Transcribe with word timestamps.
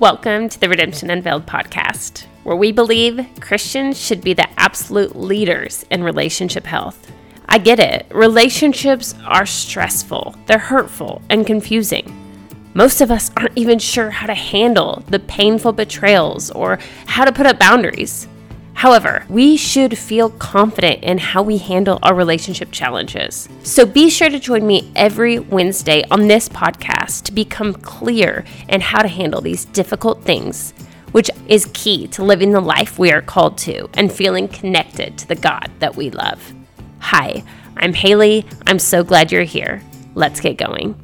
Welcome 0.00 0.48
to 0.48 0.58
the 0.58 0.68
Redemption 0.68 1.08
Unveiled 1.08 1.46
podcast, 1.46 2.24
where 2.42 2.56
we 2.56 2.72
believe 2.72 3.24
Christians 3.40 3.98
should 4.00 4.22
be 4.22 4.34
the 4.34 4.48
absolute 4.58 5.14
leaders 5.14 5.84
in 5.88 6.02
relationship 6.02 6.66
health. 6.66 7.12
I 7.48 7.58
get 7.58 7.78
it, 7.78 8.04
relationships 8.10 9.14
are 9.24 9.46
stressful, 9.46 10.34
they're 10.46 10.58
hurtful, 10.58 11.22
and 11.30 11.46
confusing. 11.46 12.12
Most 12.74 13.00
of 13.02 13.12
us 13.12 13.30
aren't 13.36 13.56
even 13.56 13.78
sure 13.78 14.10
how 14.10 14.26
to 14.26 14.34
handle 14.34 15.04
the 15.06 15.20
painful 15.20 15.72
betrayals 15.72 16.50
or 16.50 16.80
how 17.06 17.24
to 17.24 17.32
put 17.32 17.46
up 17.46 17.60
boundaries. 17.60 18.26
However, 18.74 19.24
we 19.28 19.56
should 19.56 19.96
feel 19.96 20.30
confident 20.30 21.02
in 21.02 21.18
how 21.18 21.42
we 21.42 21.58
handle 21.58 21.98
our 22.02 22.14
relationship 22.14 22.70
challenges. 22.70 23.48
So 23.62 23.86
be 23.86 24.10
sure 24.10 24.28
to 24.28 24.38
join 24.38 24.66
me 24.66 24.92
every 24.94 25.38
Wednesday 25.38 26.04
on 26.10 26.28
this 26.28 26.48
podcast 26.48 27.22
to 27.24 27.32
become 27.32 27.72
clear 27.72 28.44
in 28.68 28.80
how 28.80 29.00
to 29.02 29.08
handle 29.08 29.40
these 29.40 29.64
difficult 29.64 30.22
things, 30.22 30.72
which 31.12 31.30
is 31.48 31.70
key 31.72 32.08
to 32.08 32.24
living 32.24 32.50
the 32.50 32.60
life 32.60 32.98
we 32.98 33.12
are 33.12 33.22
called 33.22 33.56
to 33.58 33.88
and 33.94 34.12
feeling 34.12 34.48
connected 34.48 35.16
to 35.18 35.28
the 35.28 35.36
God 35.36 35.70
that 35.78 35.96
we 35.96 36.10
love. 36.10 36.52
Hi, 36.98 37.44
I'm 37.76 37.94
Haley. 37.94 38.44
I'm 38.66 38.78
so 38.78 39.04
glad 39.04 39.30
you're 39.30 39.44
here. 39.44 39.82
Let's 40.14 40.40
get 40.40 40.58
going. 40.58 41.03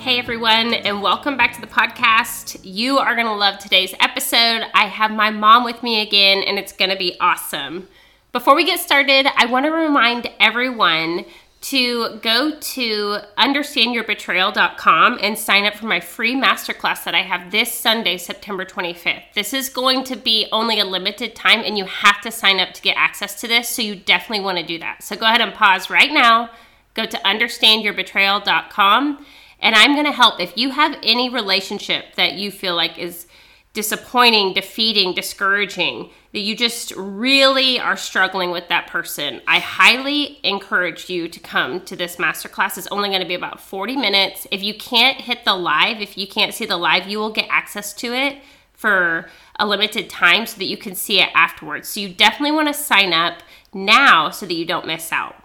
Hey 0.00 0.18
everyone, 0.18 0.72
and 0.72 1.02
welcome 1.02 1.36
back 1.36 1.52
to 1.52 1.60
the 1.60 1.66
podcast. 1.66 2.58
You 2.62 2.96
are 2.96 3.14
going 3.14 3.26
to 3.26 3.34
love 3.34 3.58
today's 3.58 3.92
episode. 4.00 4.62
I 4.72 4.86
have 4.86 5.10
my 5.10 5.28
mom 5.28 5.62
with 5.62 5.82
me 5.82 6.00
again, 6.00 6.42
and 6.42 6.58
it's 6.58 6.72
going 6.72 6.90
to 6.90 6.96
be 6.96 7.18
awesome. 7.20 7.86
Before 8.32 8.56
we 8.56 8.64
get 8.64 8.80
started, 8.80 9.26
I 9.36 9.44
want 9.44 9.66
to 9.66 9.70
remind 9.70 10.30
everyone 10.40 11.26
to 11.60 12.18
go 12.20 12.58
to 12.58 13.18
understandyourbetrayal.com 13.36 15.18
and 15.20 15.38
sign 15.38 15.66
up 15.66 15.74
for 15.74 15.84
my 15.84 16.00
free 16.00 16.34
masterclass 16.34 17.04
that 17.04 17.14
I 17.14 17.20
have 17.20 17.50
this 17.50 17.70
Sunday, 17.70 18.16
September 18.16 18.64
25th. 18.64 19.24
This 19.34 19.52
is 19.52 19.68
going 19.68 20.04
to 20.04 20.16
be 20.16 20.48
only 20.50 20.80
a 20.80 20.86
limited 20.86 21.36
time, 21.36 21.60
and 21.60 21.76
you 21.76 21.84
have 21.84 22.22
to 22.22 22.30
sign 22.30 22.58
up 22.58 22.72
to 22.72 22.80
get 22.80 22.96
access 22.96 23.38
to 23.42 23.46
this, 23.46 23.68
so 23.68 23.82
you 23.82 23.96
definitely 23.96 24.46
want 24.46 24.56
to 24.56 24.64
do 24.64 24.78
that. 24.78 25.02
So 25.02 25.14
go 25.14 25.26
ahead 25.26 25.42
and 25.42 25.52
pause 25.52 25.90
right 25.90 26.10
now, 26.10 26.48
go 26.94 27.04
to 27.04 27.18
understandyourbetrayal.com 27.18 29.26
and 29.60 29.74
I'm 29.74 29.94
going 29.94 30.06
to 30.06 30.12
help 30.12 30.40
if 30.40 30.56
you 30.56 30.70
have 30.70 30.96
any 31.02 31.28
relationship 31.28 32.14
that 32.16 32.34
you 32.34 32.50
feel 32.50 32.74
like 32.74 32.98
is 32.98 33.26
disappointing, 33.72 34.52
defeating, 34.52 35.14
discouraging, 35.14 36.10
that 36.32 36.40
you 36.40 36.56
just 36.56 36.92
really 36.96 37.78
are 37.78 37.96
struggling 37.96 38.50
with 38.50 38.68
that 38.68 38.88
person, 38.88 39.40
I 39.46 39.60
highly 39.60 40.40
encourage 40.42 41.08
you 41.08 41.28
to 41.28 41.38
come 41.40 41.80
to 41.82 41.94
this 41.94 42.16
masterclass. 42.16 42.78
It's 42.78 42.88
only 42.88 43.08
going 43.08 43.20
to 43.20 43.28
be 43.28 43.34
about 43.34 43.60
40 43.60 43.96
minutes. 43.96 44.46
If 44.50 44.62
you 44.62 44.74
can't 44.74 45.20
hit 45.20 45.44
the 45.44 45.54
live, 45.54 46.00
if 46.00 46.18
you 46.18 46.26
can't 46.26 46.54
see 46.54 46.66
the 46.66 46.76
live, 46.76 47.08
you 47.08 47.18
will 47.18 47.32
get 47.32 47.46
access 47.48 47.92
to 47.94 48.12
it 48.12 48.38
for 48.72 49.28
a 49.56 49.66
limited 49.66 50.08
time 50.10 50.46
so 50.46 50.58
that 50.58 50.64
you 50.64 50.76
can 50.76 50.94
see 50.94 51.20
it 51.20 51.28
afterwards. 51.34 51.88
So 51.88 52.00
you 52.00 52.08
definitely 52.08 52.52
want 52.52 52.68
to 52.68 52.74
sign 52.74 53.12
up 53.12 53.42
now 53.72 54.30
so 54.30 54.46
that 54.46 54.54
you 54.54 54.64
don't 54.64 54.86
miss 54.86 55.12
out. 55.12 55.36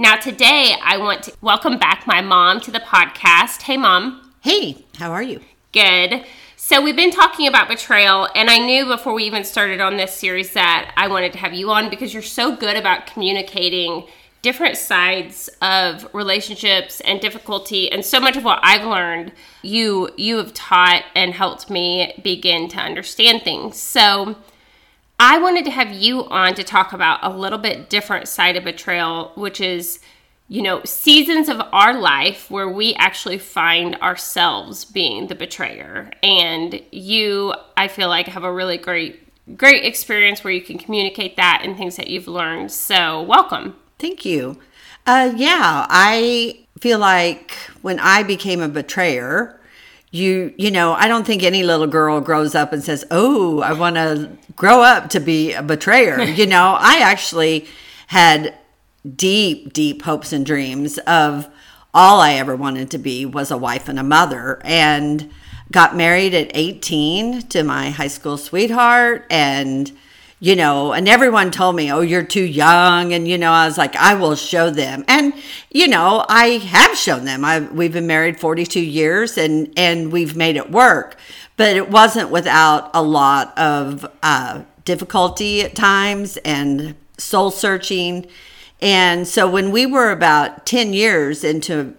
Now, 0.00 0.14
today 0.14 0.76
I 0.80 0.96
want 0.96 1.24
to 1.24 1.32
welcome 1.40 1.76
back 1.76 2.06
my 2.06 2.20
mom 2.20 2.60
to 2.60 2.70
the 2.70 2.78
podcast. 2.78 3.62
Hey, 3.62 3.76
mom. 3.76 4.32
Hey, 4.42 4.84
how 4.96 5.10
are 5.10 5.24
you? 5.24 5.40
Good. 5.72 6.24
So, 6.54 6.80
we've 6.80 6.94
been 6.94 7.10
talking 7.10 7.48
about 7.48 7.66
betrayal, 7.66 8.28
and 8.36 8.48
I 8.48 8.58
knew 8.58 8.86
before 8.86 9.12
we 9.12 9.24
even 9.24 9.42
started 9.42 9.80
on 9.80 9.96
this 9.96 10.14
series 10.14 10.52
that 10.52 10.92
I 10.96 11.08
wanted 11.08 11.32
to 11.32 11.38
have 11.38 11.52
you 11.52 11.72
on 11.72 11.90
because 11.90 12.14
you're 12.14 12.22
so 12.22 12.54
good 12.54 12.76
about 12.76 13.08
communicating 13.08 14.06
different 14.40 14.76
sides 14.76 15.50
of 15.60 16.08
relationships 16.14 17.00
and 17.00 17.20
difficulty 17.20 17.90
and 17.90 18.04
so 18.04 18.20
much 18.20 18.36
of 18.36 18.44
what 18.44 18.60
I've 18.62 18.86
learned 18.86 19.32
you 19.62 20.10
you 20.16 20.36
have 20.36 20.54
taught 20.54 21.02
and 21.16 21.34
helped 21.34 21.70
me 21.70 22.20
begin 22.22 22.68
to 22.68 22.78
understand 22.78 23.42
things. 23.42 23.76
So 23.76 24.36
I 25.20 25.38
wanted 25.38 25.64
to 25.64 25.72
have 25.72 25.92
you 25.92 26.28
on 26.28 26.54
to 26.54 26.62
talk 26.62 26.92
about 26.92 27.18
a 27.22 27.30
little 27.30 27.58
bit 27.58 27.90
different 27.90 28.28
side 28.28 28.56
of 28.56 28.62
betrayal, 28.62 29.32
which 29.34 29.60
is, 29.60 29.98
you 30.46 30.62
know, 30.62 30.80
seasons 30.84 31.48
of 31.48 31.60
our 31.72 31.92
life 31.98 32.48
where 32.50 32.68
we 32.68 32.94
actually 32.94 33.38
find 33.38 33.96
ourselves 33.96 34.84
being 34.84 35.26
the 35.26 35.34
betrayer. 35.34 36.12
And 36.22 36.80
you, 36.92 37.54
I 37.76 37.88
feel 37.88 38.08
like, 38.08 38.28
have 38.28 38.44
a 38.44 38.52
really 38.52 38.78
great, 38.78 39.20
great 39.56 39.84
experience 39.84 40.44
where 40.44 40.52
you 40.52 40.62
can 40.62 40.78
communicate 40.78 41.36
that 41.36 41.62
and 41.64 41.76
things 41.76 41.96
that 41.96 42.08
you've 42.08 42.28
learned. 42.28 42.70
So, 42.70 43.20
welcome. 43.22 43.74
Thank 43.98 44.24
you. 44.24 44.60
Uh, 45.04 45.32
yeah, 45.34 45.86
I 45.90 46.60
feel 46.78 47.00
like 47.00 47.54
when 47.82 47.98
I 47.98 48.22
became 48.22 48.60
a 48.60 48.68
betrayer, 48.68 49.57
you 50.10 50.54
you 50.56 50.70
know 50.70 50.92
i 50.92 51.06
don't 51.06 51.26
think 51.26 51.42
any 51.42 51.62
little 51.62 51.86
girl 51.86 52.20
grows 52.20 52.54
up 52.54 52.72
and 52.72 52.82
says 52.82 53.04
oh 53.10 53.60
i 53.60 53.72
want 53.72 53.96
to 53.96 54.30
grow 54.56 54.82
up 54.82 55.10
to 55.10 55.20
be 55.20 55.52
a 55.52 55.62
betrayer. 55.62 56.20
You 56.38 56.46
know 56.46 56.76
i 56.78 56.98
actually 57.00 57.66
had 58.06 58.54
deep 59.16 59.72
deep 59.72 60.02
hopes 60.02 60.32
and 60.32 60.44
dreams 60.46 60.98
of 60.98 61.48
all 61.92 62.20
i 62.20 62.34
ever 62.34 62.56
wanted 62.56 62.90
to 62.90 62.98
be 62.98 63.26
was 63.26 63.50
a 63.50 63.56
wife 63.56 63.88
and 63.88 63.98
a 63.98 64.02
mother 64.02 64.60
and 64.64 65.30
got 65.70 65.96
married 65.96 66.34
at 66.34 66.50
18 66.54 67.42
to 67.48 67.62
my 67.62 67.90
high 67.90 68.08
school 68.08 68.36
sweetheart 68.36 69.26
and 69.30 69.92
you 70.40 70.54
know, 70.54 70.92
and 70.92 71.08
everyone 71.08 71.50
told 71.50 71.74
me, 71.74 71.90
oh, 71.90 72.00
you're 72.00 72.22
too 72.22 72.44
young. 72.44 73.12
And, 73.12 73.26
you 73.26 73.38
know, 73.38 73.50
I 73.50 73.66
was 73.66 73.76
like, 73.76 73.96
I 73.96 74.14
will 74.14 74.36
show 74.36 74.70
them. 74.70 75.04
And, 75.08 75.34
you 75.70 75.88
know, 75.88 76.24
I 76.28 76.58
have 76.58 76.96
shown 76.96 77.24
them. 77.24 77.44
I, 77.44 77.60
we've 77.60 77.92
been 77.92 78.06
married 78.06 78.38
42 78.38 78.80
years 78.80 79.36
and, 79.36 79.72
and 79.76 80.12
we've 80.12 80.36
made 80.36 80.56
it 80.56 80.70
work. 80.70 81.16
But 81.56 81.76
it 81.76 81.90
wasn't 81.90 82.30
without 82.30 82.90
a 82.94 83.02
lot 83.02 83.56
of 83.58 84.06
uh, 84.22 84.62
difficulty 84.84 85.62
at 85.62 85.74
times 85.74 86.36
and 86.38 86.94
soul 87.16 87.50
searching. 87.50 88.26
And 88.80 89.26
so 89.26 89.50
when 89.50 89.72
we 89.72 89.86
were 89.86 90.12
about 90.12 90.66
10 90.66 90.92
years 90.92 91.42
into 91.42 91.94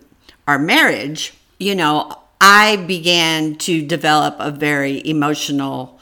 our 0.48 0.58
marriage, 0.58 1.34
you 1.60 1.76
know, 1.76 2.18
I 2.40 2.78
began 2.78 3.56
to 3.58 3.86
develop 3.86 4.38
a 4.40 4.50
very 4.50 5.06
emotional 5.06 5.99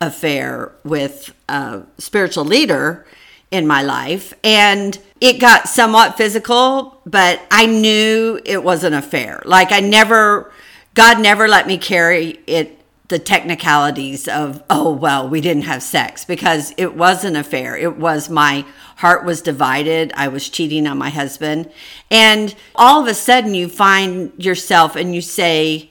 affair 0.00 0.72
with 0.84 1.34
a 1.48 1.82
spiritual 1.98 2.44
leader 2.44 3.06
in 3.50 3.66
my 3.66 3.82
life. 3.82 4.34
And 4.44 4.98
it 5.20 5.40
got 5.40 5.68
somewhat 5.68 6.16
physical, 6.16 7.00
but 7.06 7.40
I 7.50 7.66
knew 7.66 8.40
it 8.44 8.62
was 8.62 8.84
an 8.84 8.94
affair. 8.94 9.42
Like 9.44 9.72
I 9.72 9.80
never, 9.80 10.52
God 10.94 11.20
never 11.20 11.48
let 11.48 11.66
me 11.66 11.78
carry 11.78 12.38
it, 12.46 12.78
the 13.08 13.18
technicalities 13.18 14.28
of, 14.28 14.62
oh, 14.68 14.92
well, 14.92 15.26
we 15.28 15.40
didn't 15.40 15.62
have 15.62 15.82
sex 15.82 16.26
because 16.26 16.74
it 16.76 16.94
was 16.94 17.24
an 17.24 17.36
affair. 17.36 17.74
It 17.74 17.96
was 17.96 18.28
my 18.28 18.66
heart 18.96 19.24
was 19.24 19.40
divided. 19.40 20.12
I 20.14 20.28
was 20.28 20.48
cheating 20.48 20.86
on 20.86 20.98
my 20.98 21.08
husband. 21.08 21.72
And 22.10 22.54
all 22.74 23.00
of 23.00 23.08
a 23.08 23.14
sudden 23.14 23.54
you 23.54 23.68
find 23.68 24.32
yourself 24.36 24.94
and 24.94 25.14
you 25.14 25.22
say, 25.22 25.90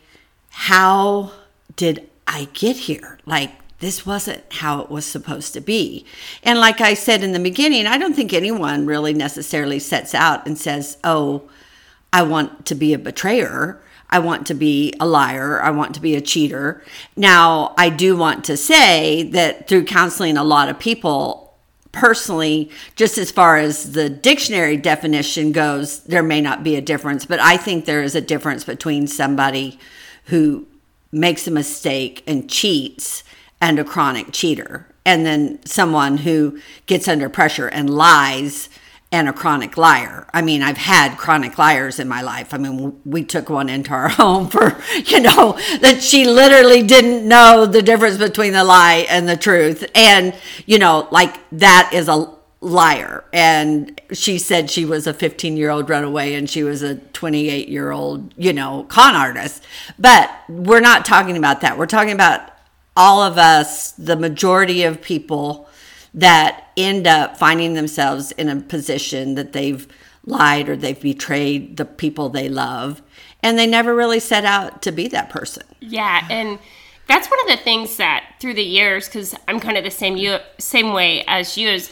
how 0.50 1.32
did 1.76 2.08
I 2.28 2.50
get 2.54 2.76
here? 2.76 3.18
Like, 3.26 3.52
this 3.80 4.06
wasn't 4.06 4.44
how 4.52 4.82
it 4.82 4.90
was 4.90 5.06
supposed 5.06 5.54
to 5.54 5.62
be. 5.62 6.06
And 6.44 6.60
like 6.60 6.82
I 6.82 6.94
said 6.94 7.24
in 7.24 7.32
the 7.32 7.40
beginning, 7.40 7.86
I 7.86 7.98
don't 7.98 8.16
think 8.16 8.34
anyone 8.34 8.86
really 8.86 9.14
necessarily 9.14 9.80
sets 9.80 10.16
out 10.16 10.48
and 10.48 10.58
says, 10.58 10.98
oh, 11.04 11.50
I 12.12 12.24
want 12.24 12.66
to 12.68 12.76
be 12.76 12.94
a 12.94 13.00
betrayer. 13.00 13.80
I 14.10 14.20
want 14.20 14.48
to 14.48 14.54
be 14.54 14.94
a 15.00 15.06
liar. 15.06 15.62
I 15.62 15.70
want 15.72 15.94
to 15.96 16.02
be 16.02 16.16
a 16.16 16.22
cheater. 16.22 16.82
Now, 17.16 17.76
I 17.78 17.90
do 17.90 18.16
want 18.16 18.46
to 18.46 18.58
say 18.58 19.24
that 19.24 19.68
through 19.68 19.86
counseling 19.86 20.38
a 20.38 20.44
lot 20.44 20.70
of 20.70 20.80
people, 20.80 21.56
personally, 21.92 22.72
just 22.96 23.18
as 23.18 23.32
far 23.32 23.58
as 23.58 23.92
the 23.92 24.10
dictionary 24.10 24.78
definition 24.78 25.52
goes, 25.52 26.00
there 26.04 26.24
may 26.24 26.42
not 26.42 26.64
be 26.64 26.76
a 26.76 26.82
difference, 26.82 27.26
but 27.26 27.40
I 27.40 27.58
think 27.58 27.86
there 27.86 28.04
is 28.04 28.16
a 28.16 28.22
difference 28.22 28.64
between 28.64 29.08
somebody 29.08 29.80
who 30.26 30.66
makes 31.12 31.48
a 31.48 31.52
mistake 31.52 32.24
and 32.28 32.50
cheats 32.50 33.24
and 33.60 33.80
a 33.80 33.84
chronic 33.84 34.32
cheater, 34.32 34.88
and 35.06 35.26
then 35.26 35.60
someone 35.66 36.18
who 36.18 36.60
gets 36.86 37.08
under 37.08 37.30
pressure 37.30 37.68
and 37.68 37.90
lies 37.90 38.70
and 39.12 39.30
a 39.30 39.34
chronic 39.34 39.78
liar. 39.78 40.28
I 40.34 40.42
mean, 40.42 40.62
I've 40.62 40.78
had 40.78 41.18
chronic 41.18 41.58
liars 41.58 42.00
in 42.00 42.10
my 42.10 42.22
life. 42.22 42.54
I 42.54 42.58
mean, 42.58 43.00
we 43.06 43.24
took 43.24 43.50
one 43.50 43.70
into 43.70 43.92
our 43.92 44.10
home 44.10 44.50
for, 44.50 44.82
you 45.06 45.22
know, 45.22 45.58
that 45.82 46.00
she 46.02 46.26
literally 46.26 46.84
didn't 46.84 47.28
know 47.28 47.66
the 47.66 47.82
difference 47.82 48.18
between 48.18 48.54
the 48.54 48.64
lie 48.64 49.06
and 49.10 49.28
the 49.28 49.38
truth. 49.38 49.90
And, 49.96 50.36
you 50.66 50.78
know, 50.78 51.08
like 51.12 51.38
that 51.52 51.92
is 51.94 52.10
a 52.10 52.34
liar. 52.60 53.24
And 53.32 54.00
she 54.12 54.38
said 54.40 54.70
she 54.70 54.84
was 54.84 55.08
a 55.08 55.14
15 55.14 55.56
year 55.56 55.70
old 55.70 55.90
runaway 55.90 56.34
and 56.34 56.50
she 56.50 56.64
was 56.64 56.82
a 56.82 56.96
28 56.96 57.70
year 57.70 57.92
old, 57.92 58.34
you 58.36 58.52
know, 58.52 58.84
con 58.90 59.16
artist. 59.16 59.64
But 59.98 60.30
we're 60.50 60.82
not 60.82 61.06
talking 61.06 61.38
about 61.38 61.62
that. 61.62 61.78
We're 61.78 61.86
talking 61.86 62.14
about 62.14 62.57
all 62.98 63.22
of 63.22 63.38
us, 63.38 63.92
the 63.92 64.18
majority 64.18 64.84
of 64.84 65.02
people 65.02 65.70
that 66.14 66.72
end 66.76 67.08
up 67.08 67.38
finding 67.38 67.76
themselves 67.76 68.32
in 68.34 68.50
a 68.50 68.60
position 68.60 69.36
that 69.36 69.54
they've 69.54 69.88
lied 70.26 70.68
or 70.68 70.76
they've 70.76 71.00
betrayed 71.00 71.78
the 71.78 71.86
people 71.86 72.28
they 72.28 72.50
love 72.50 73.02
and 73.44 73.58
they 73.58 73.68
never 73.68 73.96
really 73.96 74.20
set 74.20 74.44
out 74.44 74.82
to 74.82 74.92
be 74.92 75.08
that 75.08 75.30
person. 75.30 75.64
Yeah, 75.80 76.28
and 76.30 76.60
That's 77.08 77.30
one 77.30 77.40
of 77.42 77.58
the 77.58 77.64
things 77.64 77.96
that 77.98 78.36
through 78.40 78.56
the 78.56 78.64
years, 78.64 79.08
because 79.08 79.34
I'm 79.48 79.60
kind 79.60 79.78
of 79.78 79.84
the 79.84 79.92
same 79.92 80.18
you 80.18 80.38
same 80.58 80.92
way 80.94 81.24
as 81.28 81.58
you 81.58 81.70
is. 81.70 81.90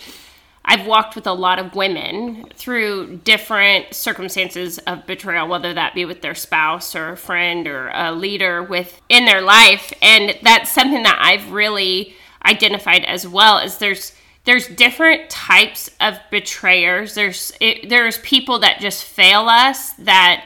I've 0.68 0.88
walked 0.88 1.16
with 1.16 1.28
a 1.28 1.34
lot 1.34 1.60
of 1.60 1.76
women 1.76 2.48
through 2.56 3.18
different 3.18 3.94
circumstances 3.94 4.80
of 4.80 5.06
betrayal, 5.06 5.48
whether 5.48 5.74
that 5.76 5.94
be 5.94 6.06
with 6.06 6.22
their 6.22 6.34
spouse 6.34 6.96
or 6.96 7.12
a 7.12 7.18
friend 7.18 7.68
or 7.68 7.90
a 7.94 8.12
leader 8.12 8.64
within 8.64 9.26
their 9.26 9.42
life, 9.42 9.94
and 10.02 10.36
that's 10.42 10.72
something 10.72 11.04
that 11.04 11.20
I've 11.22 11.52
really 11.52 12.16
identified 12.44 13.06
as 13.06 13.28
well. 13.28 13.60
Is 13.60 13.78
there's 13.78 14.14
there's 14.46 14.68
different 14.68 15.30
types 15.30 15.92
of 16.02 16.18
betrayers. 16.32 17.14
There's 17.14 17.52
it, 17.60 17.88
there's 17.88 18.18
people 18.20 18.60
that 18.60 18.80
just 18.80 19.04
fail 19.04 19.48
us 19.48 19.92
that 19.94 20.46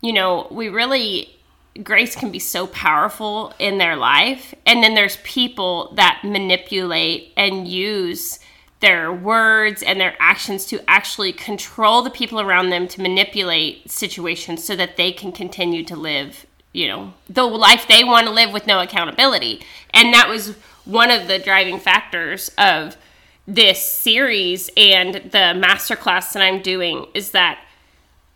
you 0.00 0.14
know 0.14 0.48
we 0.50 0.70
really 0.70 1.36
grace 1.82 2.16
can 2.16 2.30
be 2.30 2.38
so 2.38 2.66
powerful 2.66 3.54
in 3.58 3.78
their 3.78 3.96
life. 3.96 4.54
And 4.66 4.82
then 4.82 4.94
there's 4.94 5.18
people 5.18 5.92
that 5.96 6.22
manipulate 6.24 7.32
and 7.36 7.68
use 7.68 8.40
their 8.80 9.12
words 9.12 9.82
and 9.82 10.00
their 10.00 10.16
actions 10.18 10.64
to 10.66 10.80
actually 10.88 11.32
control 11.32 12.02
the 12.02 12.10
people 12.10 12.40
around 12.40 12.70
them 12.70 12.88
to 12.88 13.00
manipulate 13.00 13.90
situations 13.90 14.64
so 14.64 14.74
that 14.74 14.96
they 14.96 15.12
can 15.12 15.32
continue 15.32 15.84
to 15.84 15.96
live, 15.96 16.46
you 16.72 16.88
know, 16.88 17.12
the 17.28 17.44
life 17.44 17.86
they 17.86 18.02
want 18.02 18.26
to 18.26 18.32
live 18.32 18.52
with 18.52 18.66
no 18.66 18.80
accountability. 18.80 19.60
And 19.92 20.12
that 20.14 20.28
was 20.28 20.56
one 20.84 21.10
of 21.10 21.28
the 21.28 21.38
driving 21.38 21.78
factors 21.78 22.50
of 22.56 22.96
this 23.46 23.82
series 23.82 24.70
and 24.76 25.14
the 25.14 25.54
masterclass 25.56 26.32
that 26.32 26.42
I'm 26.42 26.62
doing 26.62 27.06
is 27.14 27.32
that 27.32 27.58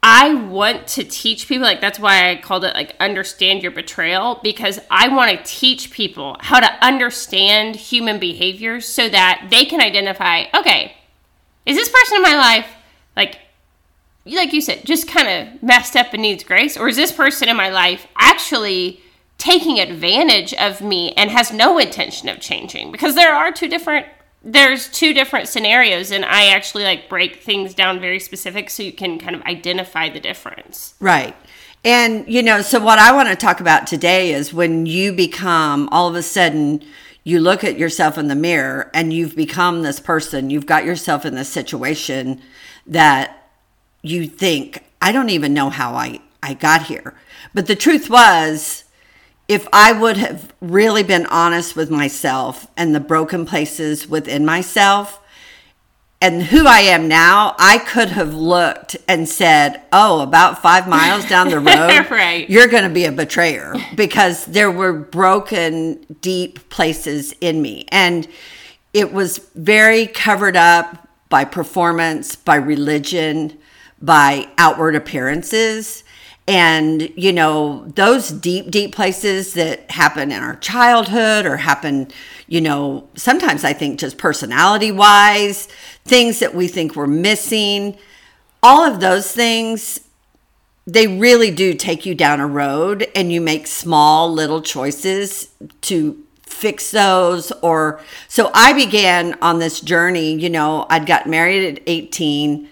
I 0.07 0.35
want 0.35 0.87
to 0.89 1.05
teach 1.05 1.49
people 1.49 1.65
like 1.65 1.81
that's 1.81 1.99
why 1.99 2.31
I 2.31 2.37
called 2.37 2.65
it 2.65 2.75
like 2.75 2.95
understand 3.01 3.63
your 3.63 3.73
betrayal 3.73 4.39
because 4.43 4.79
I 4.91 5.09
want 5.09 5.31
to 5.31 5.43
teach 5.45 5.91
people 5.91 6.37
how 6.41 6.61
to 6.61 6.85
understand 6.85 7.75
human 7.77 8.19
behaviors 8.19 8.87
so 8.87 9.09
that 9.09 9.49
they 9.51 9.65
can 9.65 9.81
identify 9.81 10.45
okay 10.55 10.95
is 11.65 11.77
this 11.77 11.89
person 11.89 12.17
in 12.17 12.23
my 12.23 12.37
life 12.37 12.67
like 13.17 13.39
like 14.27 14.53
you 14.53 14.61
said 14.61 14.85
just 14.85 15.09
kind 15.09 15.27
of 15.27 15.63
messed 15.63 15.97
up 15.97 16.13
and 16.13 16.21
needs 16.21 16.45
grace 16.45 16.77
or 16.77 16.87
is 16.87 16.97
this 16.97 17.11
person 17.11 17.49
in 17.49 17.57
my 17.57 17.71
life 17.71 18.07
actually 18.19 19.01
taking 19.39 19.81
advantage 19.81 20.55
of 20.55 20.81
me 20.81 21.13
and 21.13 21.31
has 21.31 21.53
no 21.53 21.79
intention 21.79 22.29
of 22.29 22.41
changing? 22.41 22.93
Because 22.93 23.15
there 23.15 23.35
are 23.35 23.53
two 23.53 23.69
different 23.69 24.07
there's 24.45 24.89
two 24.89 25.15
different 25.15 25.49
scenarios 25.49 26.11
and 26.11 26.25
i 26.25 26.47
actually 26.49 26.85
like 26.85 27.09
break 27.09 27.37
things 27.43 27.75
down 27.75 27.99
very 27.99 28.21
specific 28.21 28.69
so 28.69 28.83
you 28.83 28.93
can 28.93 29.19
kind 29.19 29.35
of 29.35 29.43
identify 29.43 30.09
the 30.09 30.21
difference. 30.21 30.95
Right. 31.01 31.35
And 31.85 32.29
you 32.29 32.43
know 32.43 32.63
so 32.63 32.79
what 32.81 32.99
i 32.99 33.13
want 33.13 33.29
to 33.29 33.37
talk 33.37 33.61
about 33.61 33.87
today 33.87 34.33
is 34.33 34.53
when 34.53 34.87
you 34.87 35.13
become 35.13 35.89
all 35.91 36.09
of 36.09 36.15
a 36.15 36.23
sudden 36.23 36.83
you 37.25 37.41
look 37.41 37.65
at 37.65 37.79
yourself 37.79 38.19
in 38.19 38.29
the 38.29 38.35
mirror 38.35 38.91
and 38.93 39.13
you've 39.13 39.35
become 39.35 39.83
this 39.83 39.99
person 39.99 40.51
you've 40.51 40.67
got 40.67 40.85
yourself 40.85 41.25
in 41.25 41.35
this 41.35 41.49
situation 41.49 42.41
that 42.87 43.51
you 44.03 44.27
think 44.27 44.85
i 45.01 45.11
don't 45.11 45.31
even 45.31 45.55
know 45.55 45.71
how 45.71 45.95
i 45.95 46.21
i 46.43 46.55
got 46.55 46.85
here. 46.85 47.15
But 47.55 47.67
the 47.67 47.77
truth 47.77 48.11
was 48.11 48.84
if 49.49 49.69
I 49.73 49.93
would 49.93 50.17
have 50.17 50.53
really 50.61 51.03
been 51.03 51.27
honest 51.27 51.77
with 51.77 51.91
myself 51.91 52.67
and 52.77 52.95
the 52.95 53.01
broken 53.01 53.45
places 53.45 54.09
within 54.09 54.45
myself 54.45 55.21
and 56.23 56.43
who 56.43 56.67
I 56.67 56.81
am 56.81 57.07
now, 57.07 57.55
I 57.59 57.79
could 57.79 58.09
have 58.09 58.33
looked 58.33 58.97
and 59.07 59.29
said, 59.29 59.83
Oh, 59.93 60.23
about 60.23 60.63
five 60.63 60.89
miles 60.89 61.27
down 61.27 61.51
the 61.51 61.61
road, 61.61 62.11
right. 62.11 62.49
you're 62.49 62.69
going 62.69 62.85
to 62.85 62.89
be 62.89 63.05
a 63.05 63.13
betrayer 63.13 63.75
because 63.95 64.47
there 64.47 64.71
were 64.71 64.95
broken, 64.95 66.07
deep 66.23 66.71
places 66.71 67.35
in 67.43 67.61
me. 67.61 67.85
And 67.89 68.27
it 68.95 69.13
was 69.13 69.39
very 69.55 70.07
covered 70.07 70.57
up 70.57 71.07
by 71.29 71.45
performance, 71.45 72.37
by 72.37 72.57
religion, 72.57 73.59
by 74.01 74.49
outward 74.57 74.95
appearances 74.95 76.04
and, 76.47 77.11
you 77.17 77.33
know, 77.33 77.85
those 77.95 78.29
deep, 78.29 78.71
deep 78.71 78.95
places 78.95 79.55
that 79.55 79.91
happen 79.91 80.31
in 80.31 80.43
our 80.43 80.57
childhood 80.57 81.47
or 81.47 81.57
happen, 81.57 82.09
you 82.47 82.61
know, 82.61 83.09
sometimes 83.15 83.65
I 83.65 83.73
think 83.73 83.99
just 83.99 84.19
personality 84.19 84.93
wise, 84.93 85.69
things 86.05 86.41
that 86.41 86.55
we 86.55 86.69
think 86.69 86.97
we're 86.97 87.07
missing, 87.07 87.97
all 88.63 88.85
of 88.85 89.01
those 89.01 89.33
things, 89.33 90.01
they 90.87 91.07
really 91.07 91.51
do 91.51 91.73
take 91.73 92.05
you 92.05 92.15
down 92.15 92.41
a 92.41 92.47
road 92.47 93.07
and 93.15 93.33
you 93.33 93.41
make 93.41 93.67
small 93.67 94.31
little 94.31 94.61
choices 94.61 95.49
to 95.81 96.23
fix 96.43 96.91
those 96.91 97.53
or 97.63 98.01
so 98.29 98.51
I 98.55 98.75
began 98.75 99.37
on 99.41 99.59
this 99.59 99.81
journey, 99.81 100.35
you 100.35 100.51
know, 100.51 100.87
I'd 100.89 101.07
got 101.07 101.27
married 101.27 101.79
at 101.79 101.83
18 101.87 102.69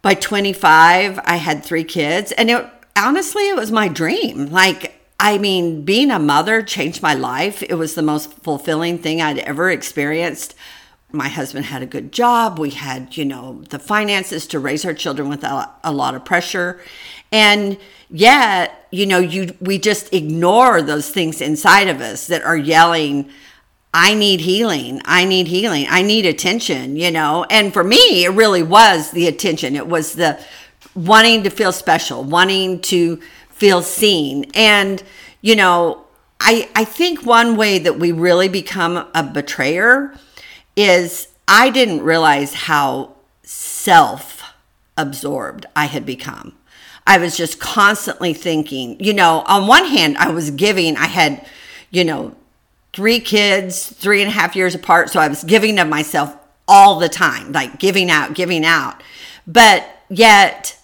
by 0.00 0.14
25 0.14 1.20
I 1.22 1.36
had 1.36 1.64
3 1.64 1.84
kids 1.84 2.32
and 2.32 2.50
it 2.50 2.66
honestly, 2.98 3.48
it 3.48 3.56
was 3.56 3.70
my 3.70 3.88
dream. 3.88 4.46
Like, 4.46 4.94
I 5.20 5.38
mean, 5.38 5.84
being 5.84 6.10
a 6.10 6.18
mother 6.18 6.62
changed 6.62 7.02
my 7.02 7.14
life. 7.14 7.62
It 7.62 7.74
was 7.74 7.94
the 7.94 8.02
most 8.02 8.32
fulfilling 8.42 8.98
thing 8.98 9.20
I'd 9.20 9.38
ever 9.38 9.70
experienced. 9.70 10.54
My 11.10 11.28
husband 11.28 11.66
had 11.66 11.82
a 11.82 11.86
good 11.86 12.12
job. 12.12 12.58
We 12.58 12.70
had, 12.70 13.16
you 13.16 13.24
know, 13.24 13.62
the 13.70 13.78
finances 13.78 14.46
to 14.48 14.58
raise 14.58 14.84
our 14.84 14.92
children 14.92 15.28
without 15.28 15.78
a 15.82 15.92
lot 15.92 16.14
of 16.14 16.24
pressure. 16.24 16.80
And 17.32 17.78
yet, 18.10 18.86
you 18.90 19.06
know, 19.06 19.18
you 19.18 19.54
we 19.60 19.78
just 19.78 20.12
ignore 20.12 20.82
those 20.82 21.10
things 21.10 21.40
inside 21.40 21.88
of 21.88 22.00
us 22.00 22.26
that 22.26 22.42
are 22.42 22.56
yelling, 22.56 23.30
I 23.92 24.14
need 24.14 24.40
healing. 24.40 25.00
I 25.06 25.24
need 25.24 25.46
healing. 25.46 25.86
I 25.88 26.02
need 26.02 26.26
attention, 26.26 26.96
you 26.96 27.10
know. 27.10 27.46
And 27.50 27.72
for 27.72 27.82
me, 27.82 28.24
it 28.24 28.30
really 28.30 28.62
was 28.62 29.10
the 29.10 29.26
attention. 29.26 29.76
It 29.76 29.86
was 29.86 30.12
the 30.12 30.38
wanting 30.98 31.44
to 31.44 31.50
feel 31.50 31.70
special, 31.70 32.24
wanting 32.24 32.80
to 32.80 33.20
feel 33.50 33.82
seen. 33.82 34.50
And, 34.52 35.02
you 35.40 35.54
know, 35.54 36.04
I, 36.40 36.68
I 36.74 36.84
think 36.84 37.24
one 37.24 37.56
way 37.56 37.78
that 37.78 37.98
we 37.98 38.10
really 38.10 38.48
become 38.48 39.08
a 39.14 39.22
betrayer 39.22 40.14
is 40.76 41.28
I 41.46 41.70
didn't 41.70 42.02
realize 42.02 42.52
how 42.52 43.14
self 43.42 44.42
absorbed 44.96 45.66
I 45.76 45.86
had 45.86 46.04
become. 46.04 46.54
I 47.06 47.18
was 47.18 47.36
just 47.36 47.60
constantly 47.60 48.34
thinking, 48.34 48.98
you 48.98 49.14
know, 49.14 49.44
on 49.46 49.66
one 49.66 49.86
hand, 49.86 50.18
I 50.18 50.30
was 50.30 50.50
giving, 50.50 50.96
I 50.96 51.06
had, 51.06 51.46
you 51.90 52.04
know, 52.04 52.34
three 52.92 53.20
kids, 53.20 53.86
three 53.86 54.20
and 54.20 54.28
a 54.28 54.32
half 54.32 54.56
years 54.56 54.74
apart. 54.74 55.10
So 55.10 55.20
I 55.20 55.28
was 55.28 55.44
giving 55.44 55.78
of 55.78 55.88
myself 55.88 56.36
all 56.66 56.98
the 56.98 57.08
time, 57.08 57.52
like 57.52 57.78
giving 57.78 58.10
out, 58.10 58.34
giving 58.34 58.64
out. 58.64 59.02
But 59.46 59.86
yet, 60.10 60.77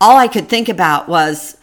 all 0.00 0.16
I 0.16 0.28
could 0.28 0.48
think 0.48 0.68
about 0.68 1.08
was, 1.08 1.56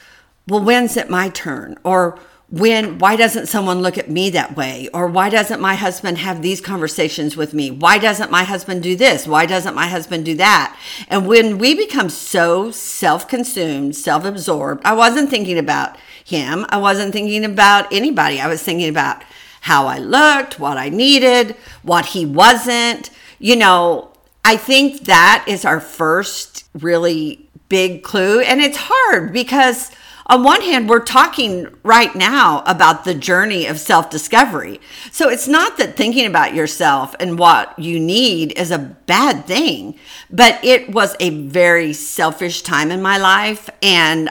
well, 0.48 0.64
when's 0.64 0.98
it 0.98 1.10
my 1.10 1.30
turn? 1.30 1.78
Or 1.84 2.20
when, 2.50 3.00
why 3.00 3.16
doesn't 3.16 3.48
someone 3.48 3.82
look 3.82 3.98
at 3.98 4.12
me 4.12 4.30
that 4.30 4.56
way? 4.56 4.88
Or 4.94 5.08
why 5.08 5.30
doesn't 5.30 5.60
my 5.62 5.76
husband 5.76 6.20
have 6.20 6.42
these 6.42 6.62
conversations 6.62 7.36
with 7.36 7.54
me? 7.54 7.72
Why 7.72 7.98
doesn't 7.98 8.30
my 8.30 8.44
husband 8.44 8.84
do 8.84 8.96
this? 8.96 9.26
Why 9.26 9.46
doesn't 9.46 9.74
my 9.74 9.88
husband 9.88 10.26
do 10.26 10.36
that? 10.36 10.78
And 11.08 11.28
when 11.28 11.58
we 11.58 11.74
become 11.74 12.10
so 12.10 12.70
self 12.70 13.28
consumed, 13.28 13.96
self 13.96 14.24
absorbed, 14.24 14.86
I 14.86 14.94
wasn't 14.94 15.32
thinking 15.32 15.58
about 15.58 15.98
him. 16.24 16.66
I 16.70 16.78
wasn't 16.78 17.14
thinking 17.14 17.44
about 17.44 17.92
anybody. 17.92 18.40
I 18.40 18.48
was 18.48 18.62
thinking 18.62 18.90
about 18.90 19.24
how 19.62 19.88
I 19.88 19.98
looked, 19.98 20.60
what 20.60 20.78
I 20.78 20.90
needed, 20.90 21.56
what 21.82 22.08
he 22.08 22.26
wasn't. 22.26 23.10
You 23.40 23.56
know, 23.56 24.12
I 24.46 24.58
think 24.58 25.06
that 25.06 25.46
is 25.48 25.66
our 25.66 25.80
first 25.80 26.66
really 26.74 27.50
big 27.74 28.04
clue. 28.04 28.40
And 28.40 28.62
it's 28.62 28.78
hard 28.80 29.34
because, 29.34 29.90
on 30.28 30.44
one 30.44 30.62
hand, 30.62 30.88
we're 30.88 31.00
talking 31.00 31.68
right 31.82 32.14
now 32.14 32.62
about 32.68 33.04
the 33.04 33.16
journey 33.16 33.66
of 33.66 33.80
self 33.80 34.12
discovery. 34.12 34.80
So 35.12 35.28
it's 35.28 35.48
not 35.48 35.78
that 35.78 35.98
thinking 35.98 36.28
about 36.28 36.54
yourself 36.54 37.16
and 37.20 37.40
what 37.40 37.78
you 37.80 38.00
need 38.00 38.56
is 38.60 38.70
a 38.70 38.78
bad 38.78 39.46
thing, 39.46 39.96
but 40.30 40.64
it 40.64 40.92
was 40.92 41.16
a 41.20 41.32
very 41.32 41.94
selfish 41.94 42.62
time 42.62 42.92
in 42.92 43.02
my 43.02 43.18
life. 43.18 43.72
And 43.82 44.30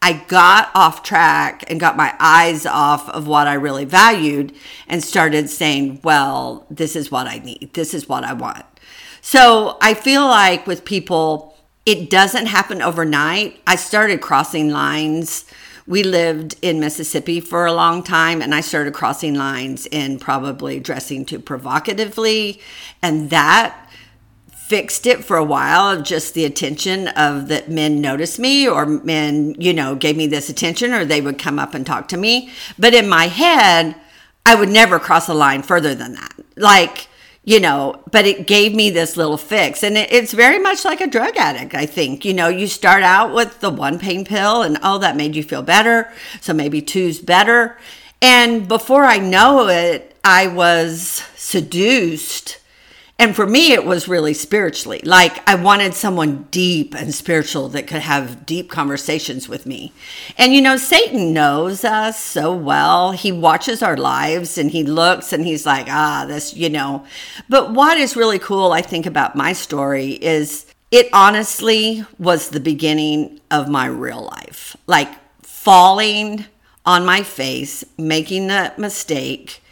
I 0.00 0.12
got 0.28 0.70
off 0.76 1.02
track 1.02 1.64
and 1.66 1.80
got 1.80 1.96
my 1.96 2.14
eyes 2.20 2.64
off 2.64 3.08
of 3.08 3.26
what 3.26 3.48
I 3.48 3.54
really 3.54 3.86
valued 3.86 4.54
and 4.86 5.02
started 5.02 5.50
saying, 5.50 5.98
well, 6.04 6.64
this 6.70 6.94
is 6.94 7.10
what 7.10 7.26
I 7.26 7.38
need. 7.38 7.70
This 7.72 7.92
is 7.92 8.08
what 8.08 8.22
I 8.22 8.34
want. 8.34 8.64
So 9.20 9.78
I 9.80 9.94
feel 9.94 10.26
like 10.26 10.68
with 10.68 10.84
people, 10.84 11.53
it 11.86 12.10
doesn't 12.10 12.46
happen 12.46 12.80
overnight. 12.80 13.60
I 13.66 13.76
started 13.76 14.20
crossing 14.20 14.70
lines. 14.70 15.44
We 15.86 16.02
lived 16.02 16.56
in 16.62 16.80
Mississippi 16.80 17.40
for 17.40 17.66
a 17.66 17.74
long 17.74 18.02
time, 18.02 18.40
and 18.40 18.54
I 18.54 18.62
started 18.62 18.94
crossing 18.94 19.34
lines 19.34 19.86
in 19.86 20.18
probably 20.18 20.80
dressing 20.80 21.26
too 21.26 21.38
provocatively. 21.38 22.60
And 23.02 23.28
that 23.30 23.78
fixed 24.66 25.06
it 25.06 25.22
for 25.22 25.36
a 25.36 25.44
while 25.44 25.90
of 25.90 26.02
just 26.02 26.32
the 26.32 26.46
attention 26.46 27.08
of 27.08 27.48
that 27.48 27.68
men 27.68 28.00
noticed 28.00 28.38
me 28.38 28.66
or 28.66 28.86
men, 28.86 29.54
you 29.58 29.74
know, 29.74 29.94
gave 29.94 30.16
me 30.16 30.26
this 30.26 30.48
attention 30.48 30.94
or 30.94 31.04
they 31.04 31.20
would 31.20 31.38
come 31.38 31.58
up 31.58 31.74
and 31.74 31.84
talk 31.84 32.08
to 32.08 32.16
me. 32.16 32.48
But 32.78 32.94
in 32.94 33.06
my 33.06 33.26
head, 33.26 33.94
I 34.46 34.54
would 34.54 34.70
never 34.70 34.98
cross 34.98 35.28
a 35.28 35.34
line 35.34 35.62
further 35.62 35.94
than 35.94 36.14
that. 36.14 36.32
Like, 36.56 37.08
you 37.44 37.60
know, 37.60 38.02
but 38.10 38.26
it 38.26 38.46
gave 38.46 38.74
me 38.74 38.90
this 38.90 39.16
little 39.16 39.36
fix. 39.36 39.82
And 39.82 39.96
it, 39.96 40.12
it's 40.12 40.32
very 40.32 40.58
much 40.58 40.84
like 40.84 41.00
a 41.00 41.06
drug 41.06 41.36
addict, 41.36 41.74
I 41.74 41.86
think. 41.86 42.24
You 42.24 42.34
know, 42.34 42.48
you 42.48 42.66
start 42.66 43.02
out 43.02 43.34
with 43.34 43.60
the 43.60 43.70
one 43.70 43.98
pain 43.98 44.24
pill 44.24 44.62
and 44.62 44.78
oh, 44.82 44.98
that 44.98 45.16
made 45.16 45.36
you 45.36 45.42
feel 45.42 45.62
better. 45.62 46.10
So 46.40 46.52
maybe 46.52 46.80
two's 46.80 47.20
better. 47.20 47.78
And 48.22 48.66
before 48.66 49.04
I 49.04 49.18
know 49.18 49.68
it, 49.68 50.16
I 50.24 50.46
was 50.46 51.22
seduced 51.36 52.58
and 53.16 53.36
for 53.36 53.46
me, 53.46 53.72
it 53.72 53.84
was 53.84 54.08
really 54.08 54.34
spiritually. 54.34 55.00
Like 55.04 55.48
I 55.48 55.54
wanted 55.54 55.94
someone 55.94 56.48
deep 56.50 56.96
and 56.96 57.14
spiritual 57.14 57.68
that 57.68 57.86
could 57.86 58.02
have 58.02 58.44
deep 58.44 58.68
conversations 58.68 59.48
with 59.48 59.66
me. 59.66 59.92
And 60.36 60.52
you 60.52 60.60
know, 60.60 60.76
Satan 60.76 61.32
knows 61.32 61.84
us 61.84 62.20
so 62.20 62.52
well. 62.52 63.12
He 63.12 63.30
watches 63.30 63.82
our 63.82 63.96
lives 63.96 64.58
and 64.58 64.70
he 64.70 64.82
looks 64.82 65.32
and 65.32 65.46
he's 65.46 65.64
like, 65.64 65.86
ah, 65.88 66.24
this, 66.26 66.54
you 66.54 66.68
know. 66.68 67.06
But 67.48 67.72
what 67.72 67.98
is 67.98 68.16
really 68.16 68.40
cool, 68.40 68.72
I 68.72 68.82
think, 68.82 69.06
about 69.06 69.36
my 69.36 69.52
story 69.52 70.12
is 70.14 70.66
it 70.90 71.08
honestly 71.12 72.04
was 72.18 72.48
the 72.48 72.60
beginning 72.60 73.40
of 73.48 73.68
my 73.68 73.86
real 73.86 74.24
life. 74.24 74.76
Like 74.88 75.12
falling 75.42 76.46
on 76.84 77.06
my 77.06 77.22
face, 77.22 77.84
making 77.96 78.50
a 78.50 78.74
mistake 78.76 79.62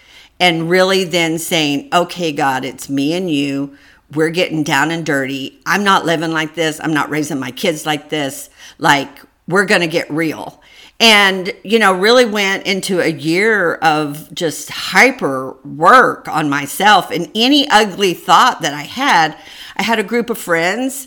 and 0.42 0.68
really 0.68 1.04
then 1.04 1.38
saying, 1.38 1.88
okay, 1.92 2.32
God, 2.32 2.64
it's 2.64 2.88
me 2.88 3.12
and 3.12 3.30
you. 3.30 3.76
We're 4.12 4.30
getting 4.30 4.64
down 4.64 4.90
and 4.90 5.06
dirty. 5.06 5.60
I'm 5.64 5.84
not 5.84 6.04
living 6.04 6.32
like 6.32 6.56
this. 6.56 6.80
I'm 6.82 6.92
not 6.92 7.10
raising 7.10 7.38
my 7.38 7.52
kids 7.52 7.86
like 7.86 8.08
this. 8.08 8.50
Like, 8.76 9.20
we're 9.46 9.66
going 9.66 9.82
to 9.82 9.86
get 9.86 10.10
real. 10.10 10.60
And, 10.98 11.52
you 11.62 11.78
know, 11.78 11.92
really 11.92 12.24
went 12.24 12.66
into 12.66 12.98
a 12.98 13.06
year 13.06 13.74
of 13.74 14.34
just 14.34 14.68
hyper 14.68 15.52
work 15.64 16.26
on 16.26 16.50
myself. 16.50 17.12
And 17.12 17.30
any 17.36 17.68
ugly 17.68 18.12
thought 18.12 18.62
that 18.62 18.74
I 18.74 18.82
had, 18.82 19.38
I 19.76 19.84
had 19.84 20.00
a 20.00 20.04
group 20.04 20.28
of 20.28 20.38
friends 20.38 21.06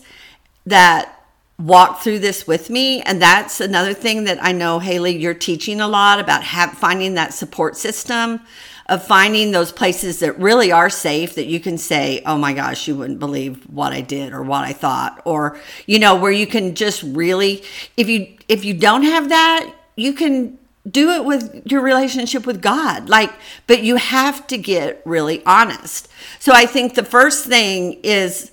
that 0.65 1.12
walked 1.60 2.04
through 2.04 2.20
this 2.20 2.48
with 2.48 2.70
me. 2.70 3.01
And 3.01 3.22
that's 3.22 3.60
another 3.60 3.94
thing 3.94 4.24
that 4.24 4.42
I 4.42 4.54
know, 4.54 4.80
Haley, 4.80 5.18
you're 5.18 5.34
teaching 5.34 5.82
a 5.82 5.89
lot 5.89 6.22
about 6.22 6.44
have, 6.44 6.77
finding 6.77 7.15
that 7.15 7.34
support 7.34 7.75
system 7.75 8.39
of 8.88 9.04
finding 9.04 9.51
those 9.51 9.72
places 9.72 10.20
that 10.20 10.38
really 10.38 10.72
are 10.72 10.89
safe 10.89 11.36
that 11.36 11.46
you 11.46 11.60
can 11.60 11.77
say, 11.77 12.22
oh 12.25 12.38
my 12.38 12.54
gosh, 12.54 12.88
you 12.88 12.96
wouldn't 12.96 13.20
believe 13.20 13.63
what 13.63 13.92
I 13.92 14.01
did 14.01 14.32
or 14.32 14.44
what 14.44 14.63
I 14.63 14.74
thought. 14.74 15.22
Or, 15.25 15.60
you 15.88 15.98
know, 15.98 16.15
where 16.15 16.32
you 16.32 16.46
can 16.46 16.75
just 16.75 17.01
really, 17.01 17.63
if 17.98 18.08
you, 18.08 18.38
if 18.48 18.63
you 18.63 18.75
don't 18.75 19.04
have 19.04 19.30
that, 19.30 19.74
you 19.96 20.13
can 20.13 20.60
do 20.89 21.10
it 21.10 21.25
with 21.25 21.63
your 21.72 21.82
relationship 21.82 22.46
with 22.46 22.62
God. 22.62 23.10
Like, 23.10 23.34
but 23.65 23.82
you 23.82 23.96
have 23.96 24.46
to 24.48 24.58
get 24.58 25.01
really 25.04 25.44
honest. 25.46 26.08
So 26.39 26.51
I 26.54 26.68
think 26.68 26.94
the 26.94 27.04
first 27.04 27.46
thing 27.46 28.00
is 28.04 28.51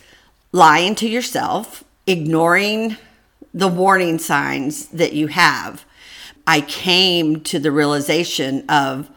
lying 0.51 0.95
to 0.95 1.09
yourself, 1.09 1.85
ignoring 2.07 2.97
the 3.53 3.69
warning 3.69 4.19
signs 4.19 4.87
that 4.87 5.13
you 5.13 5.27
have. 5.27 5.85
I 6.47 6.63
came 6.63 7.43
to 7.43 7.59
the 7.59 7.71
realization 7.71 8.65
of, 8.71 9.11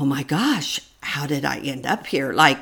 oh 0.00 0.04
my 0.04 0.22
gosh, 0.22 0.80
how 1.02 1.26
did 1.26 1.44
I 1.44 1.58
end 1.58 1.84
up 1.84 2.06
here? 2.06 2.32
Like, 2.32 2.58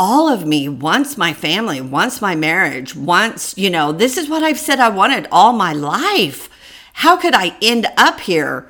all 0.00 0.28
of 0.28 0.44
me 0.44 0.68
wants 0.68 1.16
my 1.16 1.32
family, 1.32 1.80
wants 1.80 2.20
my 2.20 2.34
marriage, 2.34 2.96
wants, 2.96 3.56
you 3.56 3.70
know, 3.70 3.92
this 3.92 4.16
is 4.16 4.28
what 4.28 4.42
I've 4.42 4.58
said 4.58 4.80
I 4.80 4.88
wanted 4.88 5.28
all 5.30 5.52
my 5.52 5.72
life. 5.72 6.48
How 6.94 7.16
could 7.16 7.34
I 7.34 7.56
end 7.62 7.86
up 7.96 8.20
here? 8.20 8.68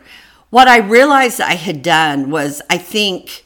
What 0.50 0.68
I 0.68 0.76
realized 0.76 1.40
I 1.40 1.54
had 1.54 1.82
done 1.82 2.30
was 2.30 2.60
I 2.68 2.76
think 2.76 3.44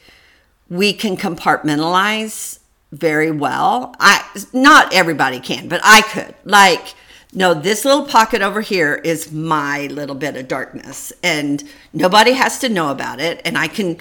we 0.69 0.91
can 0.91 1.15
compartmentalize 1.15 2.59
very 2.91 3.31
well. 3.31 3.95
I 3.99 4.25
not 4.51 4.93
everybody 4.93 5.39
can, 5.39 5.69
but 5.69 5.79
I 5.83 6.01
could. 6.01 6.35
Like, 6.43 6.93
no, 7.33 7.53
this 7.53 7.85
little 7.85 8.05
pocket 8.05 8.41
over 8.41 8.59
here 8.59 8.95
is 8.95 9.31
my 9.31 9.87
little 9.87 10.15
bit 10.15 10.35
of 10.35 10.49
darkness 10.49 11.13
and 11.23 11.63
nobody 11.93 12.33
has 12.33 12.59
to 12.59 12.69
know 12.69 12.91
about 12.91 13.21
it 13.21 13.41
and 13.45 13.57
I 13.57 13.69
can 13.69 13.97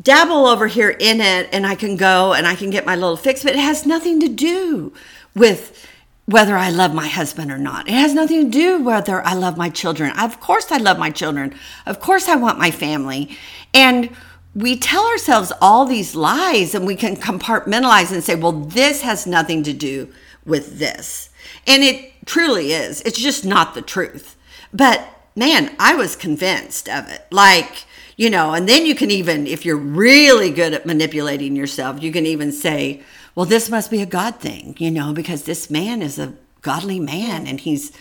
dabble 0.00 0.46
over 0.46 0.66
here 0.66 0.90
in 0.90 1.20
it 1.20 1.48
and 1.52 1.66
I 1.66 1.74
can 1.74 1.96
go 1.96 2.34
and 2.34 2.46
I 2.46 2.54
can 2.54 2.70
get 2.70 2.86
my 2.86 2.94
little 2.94 3.16
fix, 3.16 3.42
but 3.42 3.52
it 3.52 3.58
has 3.58 3.86
nothing 3.86 4.20
to 4.20 4.28
do 4.28 4.92
with 5.34 5.86
whether 6.26 6.56
I 6.56 6.70
love 6.70 6.92
my 6.92 7.06
husband 7.06 7.52
or 7.52 7.58
not. 7.58 7.88
It 7.88 7.94
has 7.94 8.12
nothing 8.12 8.44
to 8.44 8.50
do 8.50 8.82
whether 8.82 9.24
I 9.24 9.34
love 9.34 9.56
my 9.56 9.70
children. 9.70 10.10
Of 10.18 10.40
course 10.40 10.72
I 10.72 10.78
love 10.78 10.98
my 10.98 11.10
children. 11.10 11.54
Of 11.86 12.00
course 12.00 12.28
I 12.28 12.34
want 12.34 12.58
my 12.58 12.70
family. 12.70 13.36
And 13.72 14.10
we 14.54 14.76
tell 14.76 15.06
ourselves 15.06 15.52
all 15.60 15.86
these 15.86 16.14
lies 16.14 16.74
and 16.74 16.86
we 16.86 16.96
can 16.96 17.16
compartmentalize 17.16 18.12
and 18.12 18.24
say, 18.24 18.34
well, 18.34 18.52
this 18.52 19.02
has 19.02 19.26
nothing 19.26 19.62
to 19.62 19.72
do 19.72 20.12
with 20.44 20.78
this. 20.78 21.30
And 21.66 21.82
it 21.82 22.12
truly 22.26 22.72
is. 22.72 23.02
It's 23.02 23.18
just 23.18 23.44
not 23.44 23.74
the 23.74 23.82
truth. 23.82 24.36
But 24.72 25.08
man, 25.36 25.76
I 25.78 25.94
was 25.94 26.16
convinced 26.16 26.88
of 26.88 27.08
it. 27.08 27.26
Like, 27.30 27.84
you 28.16 28.30
know, 28.30 28.54
and 28.54 28.68
then 28.68 28.86
you 28.86 28.94
can 28.94 29.10
even, 29.10 29.46
if 29.46 29.64
you're 29.64 29.76
really 29.76 30.50
good 30.50 30.72
at 30.72 30.86
manipulating 30.86 31.54
yourself, 31.54 32.02
you 32.02 32.10
can 32.10 32.24
even 32.24 32.50
say, 32.50 33.02
well, 33.34 33.46
this 33.46 33.68
must 33.68 33.90
be 33.90 34.00
a 34.00 34.06
God 34.06 34.36
thing, 34.36 34.74
you 34.78 34.90
know, 34.90 35.12
because 35.12 35.42
this 35.42 35.70
man 35.70 36.00
is 36.00 36.18
a 36.18 36.32
godly 36.62 36.98
man 36.98 37.46
and 37.46 37.60
he's 37.60 37.92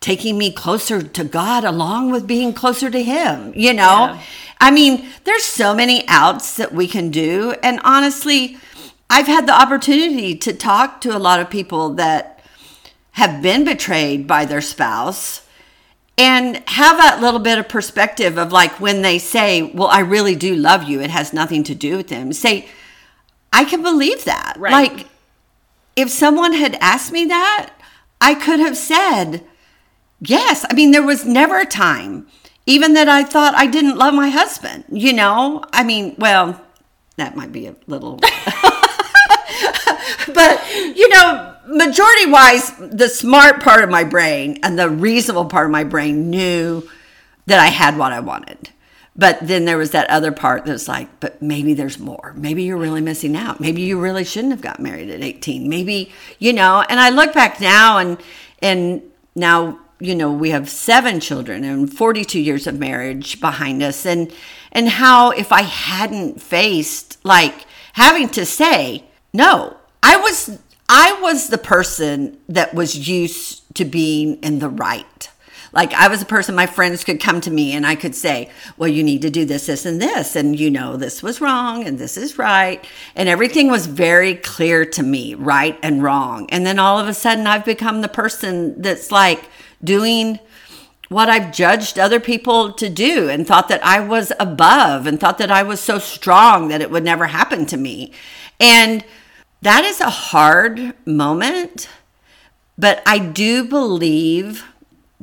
taking 0.00 0.38
me 0.38 0.52
closer 0.52 1.02
to 1.02 1.24
God 1.24 1.64
along 1.64 2.12
with 2.12 2.26
being 2.26 2.52
closer 2.52 2.90
to 2.90 3.02
him, 3.02 3.52
you 3.56 3.72
know? 3.72 4.14
Yeah. 4.14 4.22
I 4.60 4.70
mean, 4.70 5.06
there's 5.24 5.44
so 5.44 5.74
many 5.74 6.06
outs 6.06 6.56
that 6.56 6.72
we 6.72 6.86
can 6.86 7.10
do. 7.10 7.54
And 7.62 7.80
honestly, 7.82 8.58
I've 9.10 9.26
had 9.26 9.48
the 9.48 9.60
opportunity 9.60 10.36
to 10.36 10.52
talk 10.52 11.00
to 11.00 11.16
a 11.16 11.18
lot 11.18 11.40
of 11.40 11.50
people 11.50 11.94
that 11.94 12.40
have 13.12 13.42
been 13.42 13.64
betrayed 13.64 14.26
by 14.26 14.44
their 14.44 14.60
spouse 14.60 15.45
and 16.18 16.62
have 16.68 16.96
that 16.98 17.20
little 17.20 17.40
bit 17.40 17.58
of 17.58 17.68
perspective 17.68 18.38
of 18.38 18.52
like 18.52 18.80
when 18.80 19.02
they 19.02 19.18
say, 19.18 19.62
Well, 19.62 19.88
I 19.88 20.00
really 20.00 20.34
do 20.34 20.54
love 20.54 20.84
you, 20.84 21.00
it 21.00 21.10
has 21.10 21.32
nothing 21.32 21.62
to 21.64 21.74
do 21.74 21.96
with 21.96 22.08
them. 22.08 22.32
Say, 22.32 22.68
I 23.52 23.64
can 23.64 23.82
believe 23.82 24.24
that. 24.24 24.54
Right. 24.58 24.72
Like, 24.72 25.06
if 25.94 26.10
someone 26.10 26.52
had 26.52 26.76
asked 26.80 27.12
me 27.12 27.24
that, 27.26 27.72
I 28.20 28.34
could 28.34 28.60
have 28.60 28.76
said, 28.76 29.44
Yes. 30.20 30.64
I 30.70 30.74
mean, 30.74 30.90
there 30.90 31.02
was 31.02 31.26
never 31.26 31.60
a 31.60 31.66
time, 31.66 32.26
even 32.64 32.94
that 32.94 33.08
I 33.08 33.22
thought 33.22 33.54
I 33.54 33.66
didn't 33.66 33.98
love 33.98 34.14
my 34.14 34.30
husband, 34.30 34.84
you 34.90 35.12
know? 35.12 35.62
I 35.72 35.84
mean, 35.84 36.16
well, 36.18 36.60
that 37.16 37.36
might 37.36 37.52
be 37.52 37.66
a 37.66 37.76
little. 37.86 38.18
but, 40.34 40.66
you 40.74 41.08
know, 41.10 41.55
majority 41.66 42.26
wise, 42.30 42.72
the 42.78 43.08
smart 43.08 43.62
part 43.62 43.82
of 43.82 43.90
my 43.90 44.04
brain 44.04 44.58
and 44.62 44.78
the 44.78 44.88
reasonable 44.88 45.46
part 45.46 45.66
of 45.66 45.72
my 45.72 45.84
brain 45.84 46.30
knew 46.30 46.88
that 47.46 47.60
I 47.60 47.66
had 47.66 47.96
what 47.96 48.12
I 48.12 48.20
wanted. 48.20 48.70
But 49.18 49.38
then 49.40 49.64
there 49.64 49.78
was 49.78 49.92
that 49.92 50.10
other 50.10 50.30
part 50.30 50.66
that's 50.66 50.88
like, 50.88 51.20
but 51.20 51.40
maybe 51.40 51.72
there's 51.72 51.98
more. 51.98 52.34
Maybe 52.36 52.64
you're 52.64 52.76
really 52.76 53.00
missing 53.00 53.34
out. 53.34 53.60
Maybe 53.60 53.80
you 53.80 53.98
really 53.98 54.24
shouldn't 54.24 54.52
have 54.52 54.60
got 54.60 54.78
married 54.78 55.08
at 55.08 55.22
18. 55.22 55.68
Maybe, 55.68 56.12
you 56.38 56.52
know, 56.52 56.84
and 56.90 57.00
I 57.00 57.08
look 57.08 57.32
back 57.32 57.60
now 57.60 57.98
and 57.98 58.18
and 58.60 59.02
now, 59.34 59.78
you 60.00 60.14
know, 60.14 60.32
we 60.32 60.50
have 60.50 60.68
seven 60.68 61.20
children 61.20 61.64
and 61.64 61.92
42 61.92 62.40
years 62.40 62.66
of 62.66 62.78
marriage 62.78 63.40
behind 63.40 63.82
us 63.82 64.04
and 64.04 64.30
and 64.70 64.88
how 64.88 65.30
if 65.30 65.50
I 65.50 65.62
hadn't 65.62 66.42
faced 66.42 67.18
like 67.24 67.64
having 67.94 68.28
to 68.30 68.44
say, 68.44 69.04
no, 69.32 69.78
I 70.02 70.16
was 70.16 70.58
I 70.88 71.20
was 71.20 71.48
the 71.48 71.58
person 71.58 72.38
that 72.48 72.74
was 72.74 73.08
used 73.08 73.62
to 73.74 73.84
being 73.84 74.36
in 74.36 74.60
the 74.60 74.68
right. 74.68 75.30
Like 75.72 75.92
I 75.92 76.08
was 76.08 76.22
a 76.22 76.26
person 76.26 76.54
my 76.54 76.66
friends 76.66 77.04
could 77.04 77.20
come 77.20 77.40
to 77.42 77.50
me 77.50 77.72
and 77.72 77.86
I 77.86 77.96
could 77.96 78.14
say, 78.14 78.50
"Well, 78.78 78.88
you 78.88 79.02
need 79.02 79.22
to 79.22 79.30
do 79.30 79.44
this 79.44 79.66
this 79.66 79.84
and 79.84 80.00
this 80.00 80.34
and 80.34 80.58
you 80.58 80.70
know 80.70 80.96
this 80.96 81.22
was 81.22 81.40
wrong 81.40 81.84
and 81.86 81.98
this 81.98 82.16
is 82.16 82.38
right." 82.38 82.82
And 83.14 83.28
everything 83.28 83.68
was 83.70 83.86
very 83.86 84.36
clear 84.36 84.86
to 84.86 85.02
me, 85.02 85.34
right 85.34 85.78
and 85.82 86.02
wrong. 86.02 86.46
And 86.50 86.64
then 86.64 86.78
all 86.78 86.98
of 86.98 87.08
a 87.08 87.14
sudden 87.14 87.46
I've 87.46 87.64
become 87.64 88.00
the 88.00 88.08
person 88.08 88.80
that's 88.80 89.10
like 89.10 89.50
doing 89.84 90.38
what 91.08 91.28
I've 91.28 91.52
judged 91.52 91.98
other 91.98 92.20
people 92.20 92.72
to 92.72 92.88
do 92.88 93.28
and 93.28 93.46
thought 93.46 93.68
that 93.68 93.84
I 93.84 94.00
was 94.00 94.32
above 94.40 95.06
and 95.06 95.20
thought 95.20 95.38
that 95.38 95.50
I 95.50 95.62
was 95.62 95.80
so 95.80 95.98
strong 95.98 96.68
that 96.68 96.80
it 96.80 96.90
would 96.90 97.04
never 97.04 97.26
happen 97.26 97.66
to 97.66 97.76
me. 97.76 98.12
And 98.58 99.04
that 99.62 99.84
is 99.84 100.00
a 100.00 100.10
hard 100.10 100.94
moment, 101.06 101.88
but 102.78 103.02
I 103.06 103.18
do 103.18 103.64
believe 103.64 104.64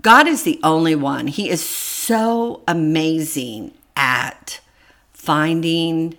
God 0.01 0.27
is 0.27 0.43
the 0.43 0.59
only 0.63 0.95
one. 0.95 1.27
He 1.27 1.49
is 1.49 1.67
so 1.67 2.61
amazing 2.67 3.73
at 3.95 4.59
finding 5.13 6.17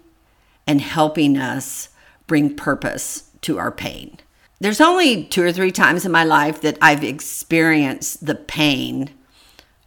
and 0.66 0.80
helping 0.80 1.37
us 1.37 1.90
bring 2.26 2.56
purpose 2.56 3.30
to 3.42 3.59
our 3.59 3.71
pain. 3.71 4.18
there's 4.61 4.80
only 4.80 5.25
two 5.25 5.42
or 5.42 5.52
three 5.52 5.73
times 5.73 6.06
in 6.06 6.12
my 6.12 6.25
life 6.25 6.62
that 6.62 6.78
I've 6.80 7.04
experienced 7.04 8.25
the 8.25 8.35
pain 8.35 9.11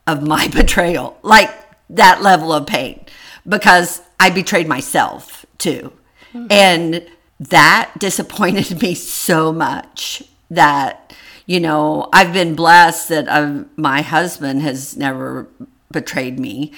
of 0.06 0.22
my 0.22 0.48
betrayal, 0.54 1.18
like 1.24 1.50
that 1.90 2.22
level 2.22 2.54
of 2.54 2.68
pain, 2.68 3.04
because 3.48 4.02
I 4.20 4.30
betrayed 4.30 4.68
myself 4.68 5.48
too. 5.58 5.94
Mm-hmm. 6.34 6.48
And 6.52 7.08
that 7.40 7.92
disappointed 7.98 8.82
me 8.82 8.96
so 8.96 9.52
much 9.52 10.24
that, 10.50 11.14
you 11.46 11.60
know, 11.60 12.10
I've 12.14 12.34
been 12.34 12.56
blessed 12.56 13.10
that 13.10 13.30
I've, 13.30 13.66
my 13.78 14.02
husband 14.02 14.62
has 14.62 14.98
never 14.98 15.48
betrayed 15.92 16.40
me, 16.40 16.74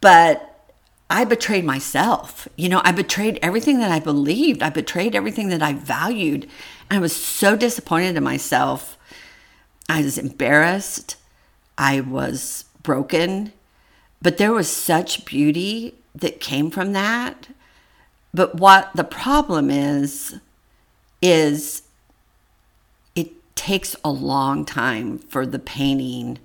but 0.00 0.46
I 1.08 1.24
betrayed 1.24 1.64
myself. 1.64 2.46
You 2.56 2.68
know, 2.68 2.80
I 2.84 2.92
betrayed 2.92 3.40
everything 3.42 3.80
that 3.80 3.90
I 3.90 3.98
believed. 3.98 4.62
I 4.62 4.70
betrayed 4.70 5.16
everything 5.16 5.48
that 5.48 5.62
I 5.62 5.72
valued. 5.72 6.48
I 6.88 7.00
was 7.00 7.14
so 7.14 7.56
disappointed 7.56 8.16
in 8.16 8.22
myself. 8.22 8.96
I 9.88 10.02
was 10.02 10.18
embarrassed. 10.18 11.16
I 11.76 12.00
was 12.00 12.64
broken. 12.84 13.52
But 14.22 14.38
there 14.38 14.52
was 14.52 14.68
such 14.68 15.24
beauty 15.24 15.96
that 16.14 16.40
came 16.40 16.70
from 16.70 16.92
that. 16.92 17.48
But 18.32 18.54
what 18.56 18.90
the 18.94 19.04
problem 19.04 19.70
is, 19.70 20.38
is 21.20 21.82
it 23.14 23.30
takes 23.56 23.96
a 24.04 24.10
long 24.10 24.64
time 24.64 25.18
for 25.18 25.44
the 25.44 25.58
painting 25.58 26.38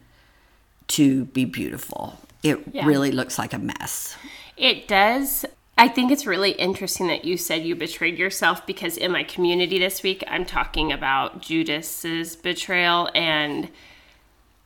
to 0.88 1.25
be 1.25 1.46
beautiful. 1.46 2.20
It 2.44 2.60
yeah. 2.72 2.86
really 2.86 3.12
looks 3.12 3.39
like 3.39 3.54
a 3.54 3.60
mess. 3.60 4.15
It 4.58 4.88
does. 4.88 5.46
I 5.77 5.88
think 5.88 6.12
it's 6.12 6.25
really 6.25 6.51
interesting 6.51 7.08
that 7.08 7.25
you 7.25 7.38
said 7.38 7.63
you 7.63 7.75
betrayed 7.75 8.18
yourself 8.18 8.65
because 8.65 8.98
in 8.98 9.12
my 9.12 9.24
community 9.24 9.77
this 9.77 10.04
week, 10.04 10.24
I'm 10.27 10.46
talking 10.46 10.92
about 10.92 11.42
Judas's 11.42 12.36
betrayal. 12.36 13.10
And 13.13 13.70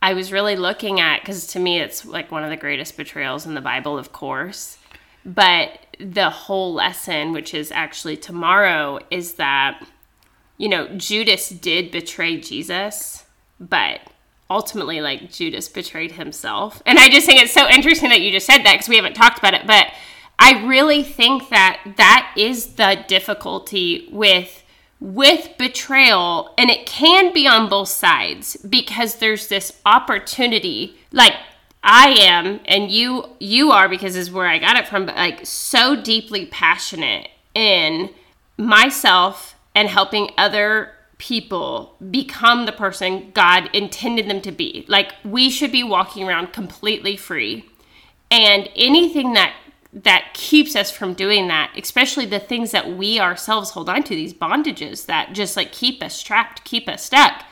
I 0.02 0.14
was 0.14 0.30
really 0.30 0.56
looking 0.56 1.00
at, 1.00 1.20
because 1.20 1.46
to 1.48 1.58
me, 1.58 1.80
it's 1.80 2.04
like 2.04 2.30
one 2.30 2.44
of 2.44 2.50
the 2.50 2.56
greatest 2.56 2.96
betrayals 2.96 3.44
in 3.44 3.54
the 3.54 3.60
Bible, 3.60 3.98
of 3.98 4.12
course. 4.12 4.78
But 5.24 5.86
the 5.98 6.30
whole 6.30 6.72
lesson, 6.72 7.32
which 7.32 7.52
is 7.54 7.70
actually 7.72 8.16
tomorrow, 8.16 8.98
is 9.10 9.34
that, 9.34 9.86
you 10.56 10.68
know, 10.68 10.88
Judas 10.96 11.50
did 11.50 11.90
betray 11.90 12.40
Jesus, 12.40 13.24
but 13.58 14.00
ultimately 14.48 15.00
like 15.00 15.30
Judas 15.30 15.68
betrayed 15.68 16.12
himself. 16.12 16.82
And 16.84 16.98
I 16.98 17.08
just 17.08 17.26
think 17.26 17.40
it's 17.40 17.52
so 17.52 17.68
interesting 17.68 18.10
that 18.10 18.20
you 18.20 18.32
just 18.32 18.46
said 18.46 18.58
that 18.64 18.72
because 18.72 18.88
we 18.88 18.96
haven't 18.96 19.14
talked 19.14 19.38
about 19.38 19.54
it, 19.54 19.66
but 19.66 19.88
I 20.38 20.64
really 20.64 21.02
think 21.02 21.50
that 21.50 21.80
that 21.96 22.32
is 22.36 22.74
the 22.74 23.04
difficulty 23.06 24.08
with 24.10 24.64
with 25.00 25.56
betrayal 25.56 26.52
and 26.58 26.68
it 26.68 26.84
can 26.84 27.32
be 27.32 27.48
on 27.48 27.70
both 27.70 27.88
sides 27.88 28.56
because 28.56 29.14
there's 29.14 29.48
this 29.48 29.80
opportunity 29.86 30.94
like 31.10 31.32
I 31.82 32.08
am 32.20 32.60
and 32.66 32.90
you 32.90 33.30
you 33.38 33.70
are 33.70 33.88
because 33.88 34.14
is 34.14 34.30
where 34.30 34.46
I 34.46 34.58
got 34.58 34.76
it 34.76 34.86
from 34.86 35.06
but 35.06 35.16
like 35.16 35.46
so 35.46 36.00
deeply 36.00 36.46
passionate 36.46 37.28
in 37.54 38.10
myself 38.58 39.54
and 39.74 39.88
helping 39.88 40.30
other 40.36 40.92
people 41.16 41.96
become 42.10 42.64
the 42.66 42.72
person 42.72 43.30
God 43.32 43.68
intended 43.74 44.28
them 44.28 44.40
to 44.40 44.50
be. 44.52 44.84
Like 44.88 45.12
we 45.24 45.50
should 45.50 45.70
be 45.70 45.84
walking 45.84 46.26
around 46.26 46.52
completely 46.52 47.16
free. 47.16 47.66
And 48.30 48.68
anything 48.74 49.34
that 49.34 49.54
that 49.92 50.30
keeps 50.34 50.76
us 50.76 50.90
from 50.90 51.14
doing 51.14 51.48
that, 51.48 51.72
especially 51.76 52.24
the 52.24 52.38
things 52.38 52.70
that 52.70 52.96
we 52.96 53.18
ourselves 53.18 53.70
hold 53.70 53.88
on 53.88 54.02
to, 54.04 54.14
these 54.14 54.32
bondages 54.32 55.06
that 55.06 55.32
just 55.32 55.56
like 55.56 55.72
keep 55.72 56.02
us 56.02 56.22
trapped, 56.22 56.64
keep 56.64 56.88
us 56.88 57.04
stuck. 57.04 57.44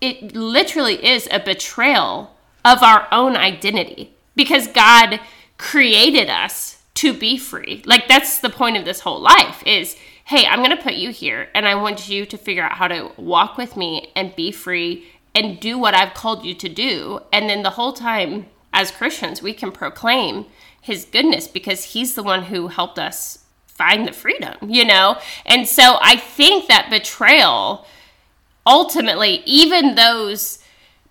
It 0.00 0.34
literally 0.34 1.04
is 1.04 1.28
a 1.30 1.38
betrayal 1.38 2.36
of 2.64 2.82
our 2.82 3.08
own 3.12 3.36
identity 3.36 4.14
because 4.34 4.66
God 4.66 5.20
created 5.58 6.28
us 6.28 6.82
to 6.94 7.12
be 7.12 7.36
free. 7.36 7.82
Like 7.84 8.08
that's 8.08 8.38
the 8.38 8.50
point 8.50 8.76
of 8.76 8.84
this 8.84 9.00
whole 9.00 9.20
life 9.20 9.62
is 9.66 9.96
hey, 10.24 10.46
I'm 10.46 10.60
going 10.60 10.76
to 10.76 10.82
put 10.82 10.94
you 10.94 11.10
here 11.10 11.48
and 11.56 11.66
I 11.66 11.74
want 11.74 12.08
you 12.08 12.24
to 12.24 12.38
figure 12.38 12.62
out 12.62 12.76
how 12.76 12.86
to 12.86 13.10
walk 13.16 13.56
with 13.56 13.76
me 13.76 14.12
and 14.14 14.36
be 14.36 14.52
free 14.52 15.08
and 15.34 15.58
do 15.58 15.76
what 15.76 15.92
I've 15.92 16.14
called 16.14 16.44
you 16.44 16.54
to 16.54 16.68
do. 16.68 17.18
And 17.32 17.50
then 17.50 17.64
the 17.64 17.70
whole 17.70 17.92
time, 17.92 18.46
as 18.72 18.92
Christians, 18.92 19.42
we 19.42 19.52
can 19.52 19.72
proclaim 19.72 20.46
his 20.80 21.04
goodness 21.04 21.48
because 21.48 21.82
he's 21.82 22.14
the 22.14 22.22
one 22.22 22.44
who 22.44 22.68
helped 22.68 22.96
us 22.96 23.44
find 23.66 24.06
the 24.06 24.12
freedom, 24.12 24.54
you 24.62 24.84
know? 24.84 25.18
And 25.44 25.66
so 25.66 25.98
I 26.00 26.14
think 26.14 26.68
that 26.68 26.90
betrayal 26.90 27.86
ultimately, 28.64 29.42
even 29.46 29.96
those 29.96 30.60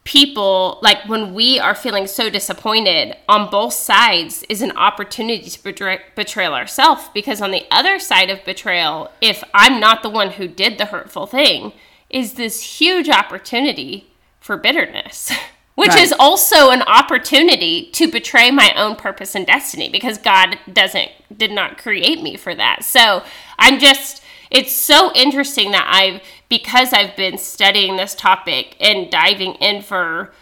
people 0.04 0.80
like 0.82 1.08
when 1.08 1.34
we 1.34 1.60
are 1.60 1.76
feeling 1.76 2.08
so 2.08 2.30
disappointed 2.30 3.16
on 3.28 3.50
both 3.50 3.74
sides 3.74 4.44
is 4.50 4.62
an 4.62 4.72
opportunity 4.72 5.50
to 5.50 5.64
betray, 5.64 6.00
betrayal 6.16 6.54
ourselves 6.54 7.10
because 7.14 7.42
on 7.42 7.52
the 7.52 7.66
other 7.70 8.00
side 8.00 8.30
of 8.30 8.44
betrayal 8.46 9.12
if 9.22 9.44
i'm 9.54 9.80
not 9.80 10.02
the 10.02 10.10
one 10.10 10.32
who 10.32 10.48
did 10.48 10.78
the 10.78 10.86
hurtful 10.86 11.28
thing 11.28 11.74
is 12.10 12.34
this 12.34 12.80
huge 12.80 13.10
opportunity 13.10 14.10
for 14.40 14.58
bitterness 14.58 15.32
which 15.76 15.90
right. 15.90 16.02
is 16.02 16.14
also 16.18 16.72
an 16.72 16.82
opportunity 16.84 17.90
to 17.92 18.10
betray 18.10 18.52
my 18.52 18.74
own 18.76 18.96
purpose 18.96 19.36
and 19.36 19.46
destiny 19.46 19.90
because 19.90 20.18
god 20.18 20.58
doesn't 20.72 21.12
did 21.36 21.52
not 21.52 21.78
create 21.78 22.24
me 22.24 22.38
for 22.38 22.56
that 22.56 22.84
so 22.84 23.22
i'm 23.60 23.80
just 23.80 24.24
it's 24.52 24.74
so 24.74 25.12
interesting 25.14 25.72
that 25.72 25.88
I've 25.88 26.22
because 26.50 26.92
I've 26.94 27.16
been 27.16 27.38
studying 27.38 27.96
this 27.96 28.16
topic 28.16 28.76
and 28.80 29.10
diving 29.10 29.54
in 29.56 29.82
for 29.82 30.34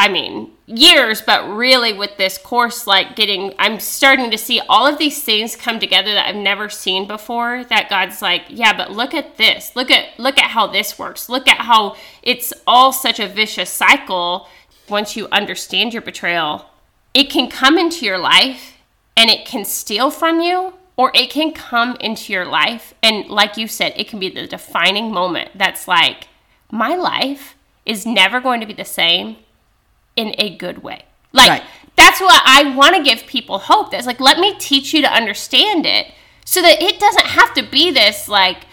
I 0.00 0.08
mean, 0.08 0.52
years, 0.64 1.20
but 1.20 1.46
really 1.46 1.92
with 1.92 2.16
this 2.16 2.38
course, 2.38 2.86
like 2.86 3.16
getting, 3.16 3.52
I'm 3.58 3.78
starting 3.78 4.30
to 4.30 4.38
see 4.38 4.58
all 4.66 4.86
of 4.86 4.96
these 4.96 5.22
things 5.22 5.56
come 5.56 5.78
together 5.78 6.14
that 6.14 6.26
I've 6.26 6.36
never 6.36 6.70
seen 6.70 7.06
before. 7.06 7.64
That 7.64 7.90
God's 7.90 8.22
like, 8.22 8.44
yeah, 8.48 8.74
but 8.74 8.92
look 8.92 9.12
at 9.12 9.36
this. 9.36 9.76
Look 9.76 9.90
at, 9.90 10.18
look 10.18 10.38
at 10.38 10.52
how 10.52 10.68
this 10.68 10.98
works. 10.98 11.28
Look 11.28 11.46
at 11.46 11.58
how 11.58 11.96
it's 12.22 12.54
all 12.66 12.94
such 12.94 13.20
a 13.20 13.28
vicious 13.28 13.68
cycle. 13.68 14.48
Once 14.88 15.16
you 15.16 15.28
understand 15.32 15.92
your 15.92 16.00
betrayal, 16.00 16.64
it 17.12 17.24
can 17.24 17.50
come 17.50 17.76
into 17.76 18.06
your 18.06 18.18
life 18.18 18.78
and 19.18 19.28
it 19.28 19.44
can 19.44 19.66
steal 19.66 20.10
from 20.10 20.40
you 20.40 20.72
or 21.00 21.10
it 21.14 21.30
can 21.30 21.50
come 21.50 21.96
into 21.98 22.30
your 22.30 22.44
life 22.44 22.92
and 23.02 23.26
like 23.30 23.56
you 23.56 23.66
said 23.66 23.90
it 23.96 24.06
can 24.06 24.18
be 24.18 24.28
the 24.28 24.46
defining 24.46 25.10
moment 25.10 25.48
that's 25.54 25.88
like 25.88 26.28
my 26.70 26.94
life 26.94 27.56
is 27.86 28.04
never 28.04 28.38
going 28.38 28.60
to 28.60 28.66
be 28.66 28.74
the 28.74 28.84
same 28.84 29.36
in 30.14 30.34
a 30.36 30.54
good 30.58 30.82
way 30.82 31.02
like 31.32 31.48
right. 31.48 31.62
that's 31.96 32.20
what 32.20 32.42
i 32.44 32.74
want 32.76 32.94
to 32.94 33.02
give 33.02 33.26
people 33.26 33.58
hope 33.58 33.90
that's 33.90 34.06
like 34.06 34.20
let 34.20 34.38
me 34.38 34.54
teach 34.58 34.92
you 34.92 35.00
to 35.00 35.10
understand 35.10 35.86
it 35.86 36.12
so 36.44 36.60
that 36.60 36.82
it 36.82 37.00
doesn't 37.00 37.28
have 37.28 37.54
to 37.54 37.62
be 37.62 37.90
this 37.90 38.28
like 38.28 38.66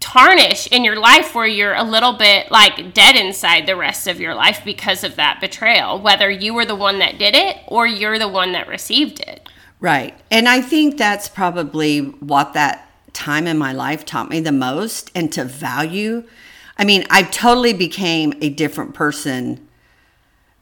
tarnish 0.00 0.66
in 0.72 0.82
your 0.82 0.98
life 0.98 1.36
where 1.36 1.46
you're 1.46 1.74
a 1.74 1.84
little 1.84 2.14
bit 2.14 2.50
like 2.50 2.92
dead 2.94 3.14
inside 3.14 3.64
the 3.64 3.76
rest 3.76 4.08
of 4.08 4.18
your 4.18 4.34
life 4.34 4.62
because 4.64 5.04
of 5.04 5.14
that 5.14 5.40
betrayal 5.40 6.00
whether 6.00 6.28
you 6.28 6.52
were 6.52 6.66
the 6.66 6.74
one 6.74 6.98
that 6.98 7.16
did 7.16 7.36
it 7.36 7.58
or 7.68 7.86
you're 7.86 8.18
the 8.18 8.26
one 8.26 8.50
that 8.50 8.66
received 8.66 9.20
it 9.20 9.48
Right. 9.80 10.18
And 10.30 10.48
I 10.48 10.60
think 10.60 10.96
that's 10.96 11.28
probably 11.28 12.00
what 12.00 12.52
that 12.54 12.90
time 13.12 13.46
in 13.46 13.58
my 13.58 13.72
life 13.72 14.04
taught 14.04 14.28
me 14.28 14.40
the 14.40 14.52
most 14.52 15.10
and 15.14 15.32
to 15.32 15.44
value. 15.44 16.24
I 16.76 16.84
mean, 16.84 17.04
I 17.10 17.22
totally 17.22 17.72
became 17.72 18.34
a 18.40 18.48
different 18.48 18.94
person 18.94 19.68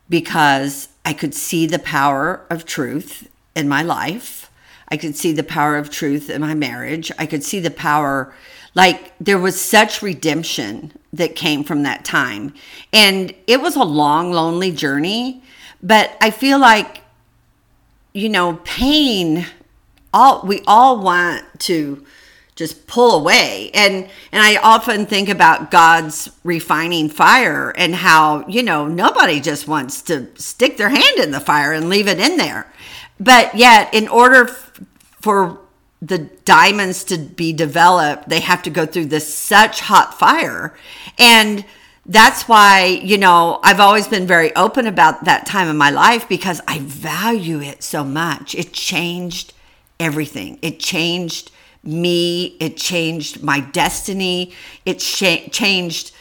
because 0.09 0.89
I 1.05 1.13
could 1.13 1.35
see 1.35 1.67
the 1.67 1.79
power 1.79 2.47
of 2.51 2.65
truth 2.65 3.29
in 3.55 3.69
my 3.69 3.83
life. 3.83 4.51
I 4.89 4.97
could 4.97 5.17
see 5.17 5.33
the 5.33 5.43
power 5.43 5.77
of 5.77 5.91
truth 5.91 6.31
in 6.31 6.41
my 6.41 6.55
marriage. 6.55 7.11
I 7.19 7.27
could 7.27 7.43
see 7.43 7.59
the 7.59 7.71
power, 7.71 8.33
like, 8.75 9.13
there 9.19 9.39
was 9.39 9.61
such 9.61 10.01
redemption 10.01 10.93
that 11.13 11.35
came 11.35 11.65
from 11.65 11.83
that 11.83 12.05
time. 12.05 12.55
And 12.93 13.35
it 13.47 13.61
was 13.61 13.77
a 13.77 13.83
long, 13.83 14.31
lonely 14.31 14.71
journey. 14.71 15.43
But 15.83 16.17
I 16.21 16.31
feel 16.31 16.59
like 16.59 17.03
you 18.17 18.31
know, 18.31 18.59
pain, 18.65 19.47
all 20.13 20.41
we 20.47 20.63
all 20.67 21.03
want 21.03 21.45
to 21.61 22.05
just 22.55 22.87
pull 22.87 23.21
away. 23.21 23.71
And 23.75 24.09
and 24.33 24.43
I 24.43 24.57
often 24.57 25.05
think 25.05 25.29
about 25.29 25.71
God's 25.71 26.31
refining 26.43 27.11
fire 27.11 27.75
and 27.77 27.95
how, 27.95 28.47
you 28.49 28.63
know, 28.63 28.89
nobody 28.89 29.39
just 29.39 29.69
wants 29.69 30.01
to 30.03 30.29
stick 30.37 30.79
their 30.79 30.89
hand 30.89 31.19
in 31.19 31.31
the 31.31 31.41
fire 31.41 31.73
and 31.73 31.91
leave 31.91 32.09
it 32.09 32.19
in 32.19 32.39
there. 32.39 32.73
But 33.21 33.55
yet 33.55 33.93
in 33.93 34.09
order 34.09 34.49
f- 34.49 34.81
for 35.21 35.61
the 36.01 36.19
diamonds 36.47 37.05
to 37.05 37.19
be 37.19 37.53
developed, 37.53 38.31
they 38.31 38.41
have 38.41 38.63
to 38.63 38.71
go 38.71 38.87
through 38.87 39.07
this 39.07 39.33
such 39.33 39.81
hot 39.81 40.19
fire. 40.19 40.75
And 41.19 41.67
that's 42.09 42.49
why, 42.49 42.85
you 43.03 43.19
know, 43.19 43.59
I've 43.63 43.81
always 43.81 44.07
been 44.07 44.27
very 44.27 44.55
open 44.55 44.87
about 44.87 45.25
that 45.25 45.45
time 45.45 45.69
in 45.69 45.77
my 45.77 45.91
life 45.91 46.29
because 46.29 46.61
I 46.69 46.79
value 46.79 47.61
it 47.61 47.83
so 47.83 48.05
much. 48.05 48.55
It 48.55 48.73
changed 48.73 49.53
everything. 49.99 50.59
It 50.63 50.79
changed 50.79 51.51
me. 51.83 52.57
It 52.61 52.77
changed 52.77 53.43
my 53.43 53.61
destiny. 53.61 54.53
It 54.85 55.01
sh- 55.01 55.49
changed 55.51 56.13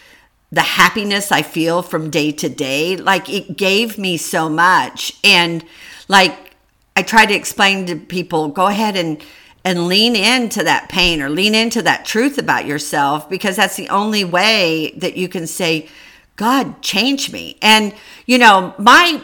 the 0.51 0.61
happiness 0.61 1.31
I 1.31 1.43
feel 1.43 1.83
from 1.83 2.09
day 2.09 2.31
to 2.31 2.49
day. 2.49 2.97
Like 2.97 3.29
it 3.29 3.55
gave 3.55 3.97
me 3.99 4.17
so 4.17 4.49
much. 4.49 5.13
And 5.23 5.63
like 6.07 6.55
I 6.95 7.03
try 7.03 7.25
to 7.27 7.33
explain 7.33 7.85
to 7.87 7.95
people, 7.95 8.47
go 8.47 8.67
ahead 8.67 8.95
and 8.95 9.23
and 9.65 9.87
lean 9.87 10.15
into 10.15 10.63
that 10.63 10.87
pain 10.89 11.23
or 11.23 11.29
lean 11.29 11.55
into 11.55 11.81
that 11.81 12.05
truth 12.05 12.37
about 12.37 12.67
yourself 12.67 13.27
because 13.27 13.55
that's 13.55 13.75
the 13.75 13.89
only 13.89 14.23
way 14.23 14.93
that 14.95 15.17
you 15.17 15.27
can 15.27 15.47
say, 15.47 15.89
God, 16.35 16.83
change 16.83 17.31
me. 17.31 17.57
And, 17.63 17.93
you 18.27 18.37
know, 18.37 18.75
my 18.77 19.21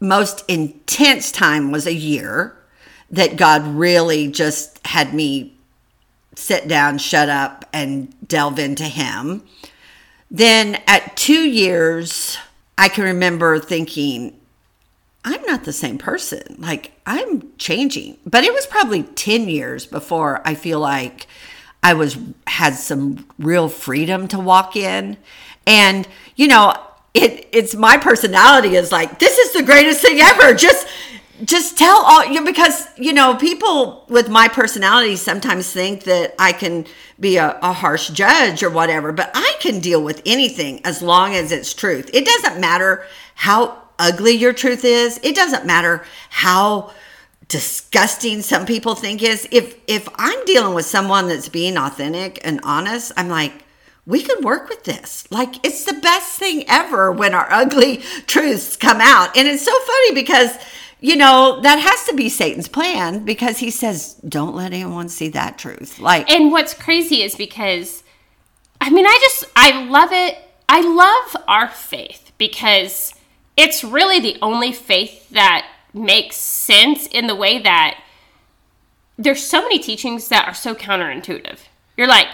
most 0.00 0.44
intense 0.48 1.30
time 1.30 1.70
was 1.70 1.86
a 1.86 1.92
year 1.92 2.56
that 3.10 3.36
God 3.36 3.66
really 3.66 4.28
just 4.28 4.84
had 4.86 5.12
me 5.12 5.54
sit 6.34 6.66
down, 6.66 6.96
shut 6.96 7.28
up, 7.28 7.66
and 7.74 8.14
delve 8.26 8.58
into 8.58 8.84
Him. 8.84 9.44
Then 10.30 10.80
at 10.86 11.14
two 11.18 11.46
years, 11.46 12.38
I 12.78 12.88
can 12.88 13.04
remember 13.04 13.58
thinking, 13.58 14.40
I'm 15.24 15.42
not 15.42 15.64
the 15.64 15.72
same 15.72 15.98
person. 15.98 16.56
Like, 16.58 16.92
I'm 17.06 17.56
changing. 17.56 18.18
But 18.26 18.44
it 18.44 18.52
was 18.52 18.66
probably 18.66 19.04
10 19.04 19.48
years 19.48 19.86
before 19.86 20.42
I 20.44 20.54
feel 20.54 20.80
like 20.80 21.26
I 21.82 21.94
was 21.94 22.18
had 22.46 22.74
some 22.74 23.26
real 23.38 23.68
freedom 23.68 24.28
to 24.28 24.38
walk 24.38 24.76
in. 24.76 25.16
And, 25.66 26.08
you 26.36 26.48
know, 26.48 26.74
it 27.14 27.48
it's 27.52 27.74
my 27.74 27.98
personality 27.98 28.74
is 28.74 28.90
like, 28.90 29.18
this 29.18 29.38
is 29.38 29.52
the 29.52 29.62
greatest 29.62 30.00
thing 30.00 30.18
ever. 30.20 30.54
Just 30.54 30.86
just 31.44 31.76
tell 31.76 32.02
all 32.04 32.24
you 32.24 32.44
because 32.44 32.86
you 32.96 33.12
know 33.12 33.34
people 33.34 34.04
with 34.08 34.28
my 34.28 34.46
personality 34.46 35.16
sometimes 35.16 35.72
think 35.72 36.04
that 36.04 36.34
i 36.38 36.52
can 36.52 36.86
be 37.18 37.36
a, 37.36 37.58
a, 37.62 37.72
harsh 37.72 38.10
judge 38.10 38.62
or 38.62 38.70
whatever 38.70 39.12
but 39.12 39.30
i 39.34 39.56
can 39.58 39.80
deal 39.80 40.02
with 40.02 40.22
anything 40.24 40.80
as 40.84 41.02
long 41.02 41.34
as 41.34 41.50
it's 41.50 41.74
truth 41.74 42.08
it 42.12 42.24
doesn't 42.24 42.60
matter 42.60 43.04
how 43.34 43.81
ugly 44.02 44.32
your 44.32 44.52
truth 44.52 44.84
is 44.84 45.18
it 45.22 45.34
doesn't 45.34 45.64
matter 45.64 46.04
how 46.28 46.92
disgusting 47.48 48.42
some 48.42 48.66
people 48.66 48.94
think 48.94 49.22
is. 49.22 49.46
If 49.50 49.76
if 49.86 50.08
i'm 50.16 50.44
dealing 50.44 50.74
with 50.74 50.86
someone 50.86 51.28
that's 51.28 51.48
being 51.48 51.76
authentic 51.76 52.40
and 52.44 52.60
honest 52.64 53.12
i'm 53.16 53.28
like 53.28 53.62
we 54.04 54.22
can 54.22 54.42
work 54.42 54.68
with 54.68 54.84
this. 54.84 55.30
Like 55.30 55.64
it's 55.64 55.84
the 55.84 55.94
best 55.94 56.38
thing 56.38 56.64
ever 56.68 57.12
when 57.12 57.34
our 57.34 57.50
ugly 57.52 57.98
truths 58.26 58.76
come 58.76 59.00
out. 59.00 59.36
And 59.36 59.46
it's 59.46 59.64
so 59.64 59.78
funny 59.78 60.14
because 60.14 60.56
you 61.00 61.16
know 61.16 61.60
that 61.62 61.78
has 61.78 62.04
to 62.08 62.14
be 62.14 62.28
satan's 62.28 62.68
plan 62.68 63.24
because 63.24 63.58
he 63.58 63.70
says 63.70 64.14
don't 64.28 64.54
let 64.54 64.72
anyone 64.72 65.08
see 65.08 65.28
that 65.30 65.58
truth. 65.58 65.98
Like 65.98 66.30
and 66.30 66.50
what's 66.50 66.74
crazy 66.74 67.22
is 67.22 67.34
because 67.34 68.02
i 68.80 68.90
mean 68.90 69.06
i 69.06 69.18
just 69.22 69.44
i 69.56 69.84
love 69.84 70.10
it. 70.12 70.38
I 70.68 70.80
love 70.80 71.44
our 71.48 71.68
faith 71.68 72.32
because 72.38 73.14
it's 73.56 73.84
really 73.84 74.20
the 74.20 74.38
only 74.42 74.72
faith 74.72 75.28
that 75.30 75.66
makes 75.92 76.36
sense 76.36 77.06
in 77.06 77.26
the 77.26 77.34
way 77.34 77.58
that 77.58 78.00
there's 79.18 79.44
so 79.46 79.60
many 79.60 79.78
teachings 79.78 80.28
that 80.28 80.48
are 80.48 80.54
so 80.54 80.74
counterintuitive 80.74 81.58
you're 81.96 82.08
like 82.08 82.28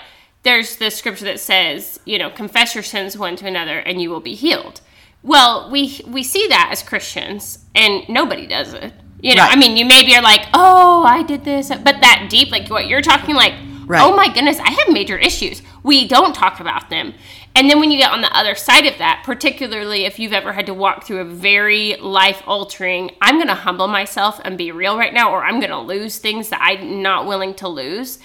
there's 0.44 0.76
the 0.76 0.90
scripture 0.90 1.24
that 1.24 1.40
says 1.40 1.98
you 2.04 2.18
know 2.18 2.30
confess 2.30 2.74
your 2.74 2.84
sins 2.84 3.18
one 3.18 3.36
to 3.36 3.46
another 3.46 3.78
and 3.80 4.00
you 4.00 4.08
will 4.08 4.20
be 4.20 4.34
healed 4.34 4.80
well, 5.22 5.70
we 5.70 6.00
we 6.06 6.22
see 6.22 6.46
that 6.48 6.68
as 6.72 6.82
Christians, 6.82 7.64
and 7.74 8.08
nobody 8.08 8.46
does 8.46 8.72
it. 8.72 8.92
You 9.20 9.34
know, 9.34 9.42
right. 9.42 9.56
I 9.56 9.58
mean, 9.58 9.76
you 9.76 9.84
maybe 9.84 10.14
are 10.14 10.22
like, 10.22 10.46
oh, 10.54 11.02
I 11.02 11.24
did 11.24 11.44
this, 11.44 11.68
but 11.68 12.00
that 12.00 12.28
deep, 12.30 12.52
like 12.52 12.68
what 12.68 12.86
you're 12.86 13.02
talking, 13.02 13.34
like, 13.34 13.52
right. 13.86 14.00
oh 14.00 14.14
my 14.14 14.32
goodness, 14.32 14.60
I 14.60 14.70
have 14.70 14.92
major 14.92 15.18
issues. 15.18 15.60
We 15.82 16.06
don't 16.06 16.34
talk 16.34 16.60
about 16.60 16.88
them. 16.88 17.14
And 17.54 17.68
then 17.68 17.80
when 17.80 17.90
you 17.90 17.98
get 17.98 18.12
on 18.12 18.20
the 18.20 18.36
other 18.36 18.54
side 18.54 18.86
of 18.86 18.98
that, 18.98 19.22
particularly 19.24 20.04
if 20.04 20.18
you've 20.18 20.32
ever 20.32 20.52
had 20.52 20.66
to 20.66 20.74
walk 20.74 21.04
through 21.04 21.20
a 21.20 21.24
very 21.24 21.96
life 21.96 22.42
altering, 22.46 23.10
I'm 23.20 23.36
going 23.36 23.48
to 23.48 23.54
humble 23.54 23.88
myself 23.88 24.40
and 24.44 24.56
be 24.56 24.70
real 24.70 24.96
right 24.96 25.12
now, 25.12 25.32
or 25.32 25.44
I'm 25.44 25.58
going 25.58 25.70
to 25.70 25.78
lose 25.78 26.18
things 26.18 26.50
that 26.50 26.60
I'm 26.62 27.02
not 27.02 27.26
willing 27.26 27.54
to 27.54 27.68
lose 27.68 28.20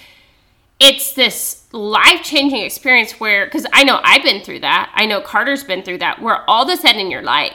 it's 0.83 1.13
this 1.13 1.63
life 1.71 2.23
changing 2.23 2.62
experience 2.62 3.13
where, 3.13 3.45
because 3.45 3.65
I 3.71 3.83
know 3.83 3.99
I've 4.03 4.23
been 4.23 4.43
through 4.43 4.59
that. 4.62 4.91
I 4.93 5.05
know 5.05 5.21
Carter's 5.21 5.63
been 5.63 5.83
through 5.83 5.99
that, 5.99 6.21
where 6.21 6.47
all 6.49 6.69
of 6.69 6.69
a 6.69 6.81
sudden 6.81 7.09
you're 7.09 7.21
like, 7.21 7.53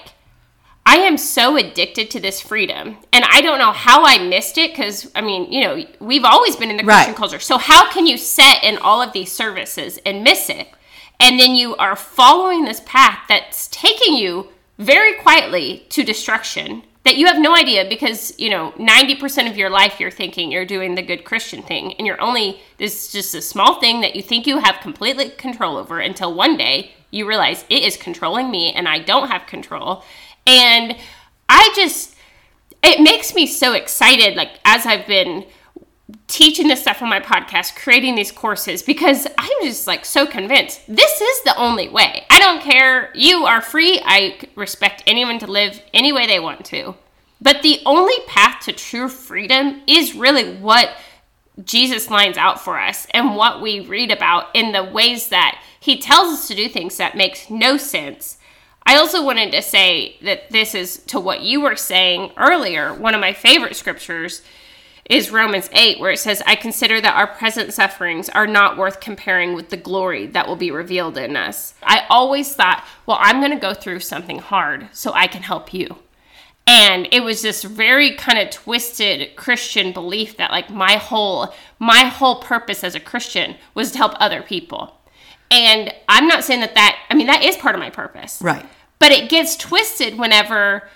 I 0.86 0.96
am 0.96 1.18
so 1.18 1.56
addicted 1.56 2.10
to 2.12 2.20
this 2.20 2.40
freedom. 2.40 2.96
And 3.12 3.24
I 3.30 3.42
don't 3.42 3.58
know 3.58 3.72
how 3.72 4.04
I 4.06 4.18
missed 4.26 4.56
it 4.56 4.70
because, 4.70 5.10
I 5.14 5.20
mean, 5.20 5.52
you 5.52 5.60
know, 5.60 5.84
we've 6.00 6.24
always 6.24 6.56
been 6.56 6.70
in 6.70 6.78
the 6.78 6.84
Christian 6.84 7.08
right. 7.08 7.16
culture. 7.16 7.38
So, 7.38 7.58
how 7.58 7.90
can 7.90 8.06
you 8.06 8.16
set 8.16 8.64
in 8.64 8.78
all 8.78 9.02
of 9.02 9.12
these 9.12 9.30
services 9.30 9.98
and 10.06 10.24
miss 10.24 10.48
it? 10.48 10.68
And 11.20 11.38
then 11.38 11.54
you 11.54 11.74
are 11.76 11.96
following 11.96 12.64
this 12.64 12.80
path 12.86 13.20
that's 13.28 13.66
taking 13.68 14.14
you 14.14 14.48
very 14.78 15.14
quietly 15.14 15.86
to 15.90 16.04
destruction 16.04 16.84
that 17.08 17.16
you 17.16 17.26
have 17.26 17.38
no 17.38 17.56
idea 17.56 17.88
because 17.88 18.38
you 18.38 18.50
know 18.50 18.72
90% 18.72 19.50
of 19.50 19.56
your 19.56 19.70
life 19.70 19.98
you're 19.98 20.10
thinking 20.10 20.52
you're 20.52 20.66
doing 20.66 20.94
the 20.94 21.02
good 21.02 21.24
christian 21.24 21.62
thing 21.62 21.94
and 21.94 22.06
you're 22.06 22.20
only 22.20 22.60
this 22.76 23.06
is 23.06 23.12
just 23.12 23.34
a 23.34 23.40
small 23.40 23.80
thing 23.80 24.02
that 24.02 24.14
you 24.14 24.22
think 24.22 24.46
you 24.46 24.58
have 24.58 24.80
completely 24.82 25.30
control 25.30 25.78
over 25.78 26.00
until 26.00 26.34
one 26.34 26.56
day 26.56 26.92
you 27.10 27.26
realize 27.26 27.64
it 27.70 27.82
is 27.82 27.96
controlling 27.96 28.50
me 28.50 28.72
and 28.72 28.86
i 28.86 28.98
don't 28.98 29.28
have 29.28 29.46
control. 29.46 30.04
And 30.46 30.96
i 31.48 31.72
just 31.74 32.14
it 32.82 33.00
makes 33.00 33.34
me 33.34 33.46
so 33.46 33.72
excited 33.72 34.36
like 34.36 34.60
as 34.66 34.84
i've 34.84 35.06
been 35.06 35.46
teaching 36.26 36.68
this 36.68 36.80
stuff 36.80 37.02
on 37.02 37.08
my 37.08 37.20
podcast, 37.20 37.76
creating 37.76 38.14
these 38.14 38.32
courses, 38.32 38.82
because 38.82 39.26
I'm 39.36 39.62
just 39.62 39.86
like 39.86 40.04
so 40.04 40.26
convinced 40.26 40.80
this 40.88 41.20
is 41.20 41.42
the 41.42 41.56
only 41.56 41.88
way. 41.88 42.24
I 42.30 42.38
don't 42.38 42.62
care. 42.62 43.10
You 43.14 43.44
are 43.44 43.60
free. 43.60 44.00
I 44.04 44.38
respect 44.54 45.02
anyone 45.06 45.38
to 45.40 45.46
live 45.46 45.82
any 45.92 46.12
way 46.12 46.26
they 46.26 46.40
want 46.40 46.64
to. 46.66 46.94
But 47.40 47.62
the 47.62 47.80
only 47.86 48.18
path 48.26 48.64
to 48.64 48.72
true 48.72 49.08
freedom 49.08 49.82
is 49.86 50.14
really 50.14 50.56
what 50.56 50.90
Jesus 51.64 52.10
lines 52.10 52.36
out 52.36 52.60
for 52.60 52.78
us 52.78 53.06
and 53.10 53.36
what 53.36 53.60
we 53.60 53.80
read 53.80 54.10
about 54.10 54.46
in 54.54 54.72
the 54.72 54.84
ways 54.84 55.28
that 55.28 55.60
he 55.80 55.98
tells 55.98 56.32
us 56.32 56.48
to 56.48 56.54
do 56.54 56.68
things 56.68 56.96
that 56.96 57.16
makes 57.16 57.50
no 57.50 57.76
sense. 57.76 58.38
I 58.86 58.96
also 58.96 59.24
wanted 59.24 59.52
to 59.52 59.62
say 59.62 60.16
that 60.22 60.50
this 60.50 60.74
is 60.74 60.98
to 61.08 61.20
what 61.20 61.42
you 61.42 61.60
were 61.60 61.76
saying 61.76 62.32
earlier, 62.36 62.94
one 62.94 63.14
of 63.14 63.20
my 63.20 63.32
favorite 63.32 63.76
scriptures 63.76 64.42
is 65.08 65.30
Romans 65.30 65.70
8, 65.72 66.00
where 66.00 66.10
it 66.10 66.18
says, 66.18 66.42
I 66.46 66.54
consider 66.54 67.00
that 67.00 67.16
our 67.16 67.26
present 67.26 67.72
sufferings 67.72 68.28
are 68.28 68.46
not 68.46 68.76
worth 68.76 69.00
comparing 69.00 69.54
with 69.54 69.70
the 69.70 69.76
glory 69.76 70.26
that 70.26 70.46
will 70.46 70.56
be 70.56 70.70
revealed 70.70 71.16
in 71.16 71.36
us. 71.36 71.74
I 71.82 72.04
always 72.10 72.54
thought, 72.54 72.84
well, 73.06 73.18
I'm 73.20 73.40
going 73.40 73.52
to 73.52 73.58
go 73.58 73.72
through 73.72 74.00
something 74.00 74.38
hard 74.38 74.88
so 74.92 75.12
I 75.14 75.26
can 75.26 75.42
help 75.42 75.72
you. 75.72 75.96
And 76.66 77.08
it 77.12 77.20
was 77.20 77.40
this 77.40 77.62
very 77.62 78.14
kind 78.14 78.38
of 78.38 78.50
twisted 78.50 79.34
Christian 79.36 79.92
belief 79.92 80.36
that 80.36 80.50
like 80.50 80.68
my 80.68 80.96
whole 80.96 81.54
my 81.78 82.04
whole 82.04 82.42
purpose 82.42 82.84
as 82.84 82.94
a 82.94 83.00
Christian 83.00 83.56
was 83.72 83.92
to 83.92 83.98
help 83.98 84.12
other 84.16 84.42
people. 84.42 84.94
And 85.50 85.94
I'm 86.10 86.28
not 86.28 86.44
saying 86.44 86.60
that 86.60 86.74
that 86.74 86.98
I 87.08 87.14
mean 87.14 87.26
that 87.26 87.42
is 87.42 87.56
part 87.56 87.74
of 87.74 87.80
my 87.80 87.88
purpose. 87.88 88.42
Right. 88.42 88.66
But 88.98 89.12
it 89.12 89.30
gets 89.30 89.56
twisted 89.56 90.18
whenever 90.18 90.90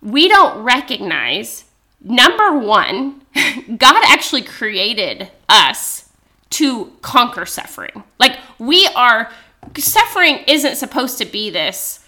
we 0.00 0.26
don't 0.26 0.62
recognize 0.62 1.66
number 2.00 2.56
1 2.56 3.19
God 3.76 4.04
actually 4.06 4.42
created 4.42 5.30
us 5.48 6.08
to 6.50 6.92
conquer 7.00 7.46
suffering. 7.46 8.02
Like 8.18 8.38
we 8.58 8.86
are 8.88 9.30
suffering 9.78 10.44
isn't 10.46 10.76
supposed 10.76 11.18
to 11.18 11.24
be 11.24 11.50
this, 11.50 12.04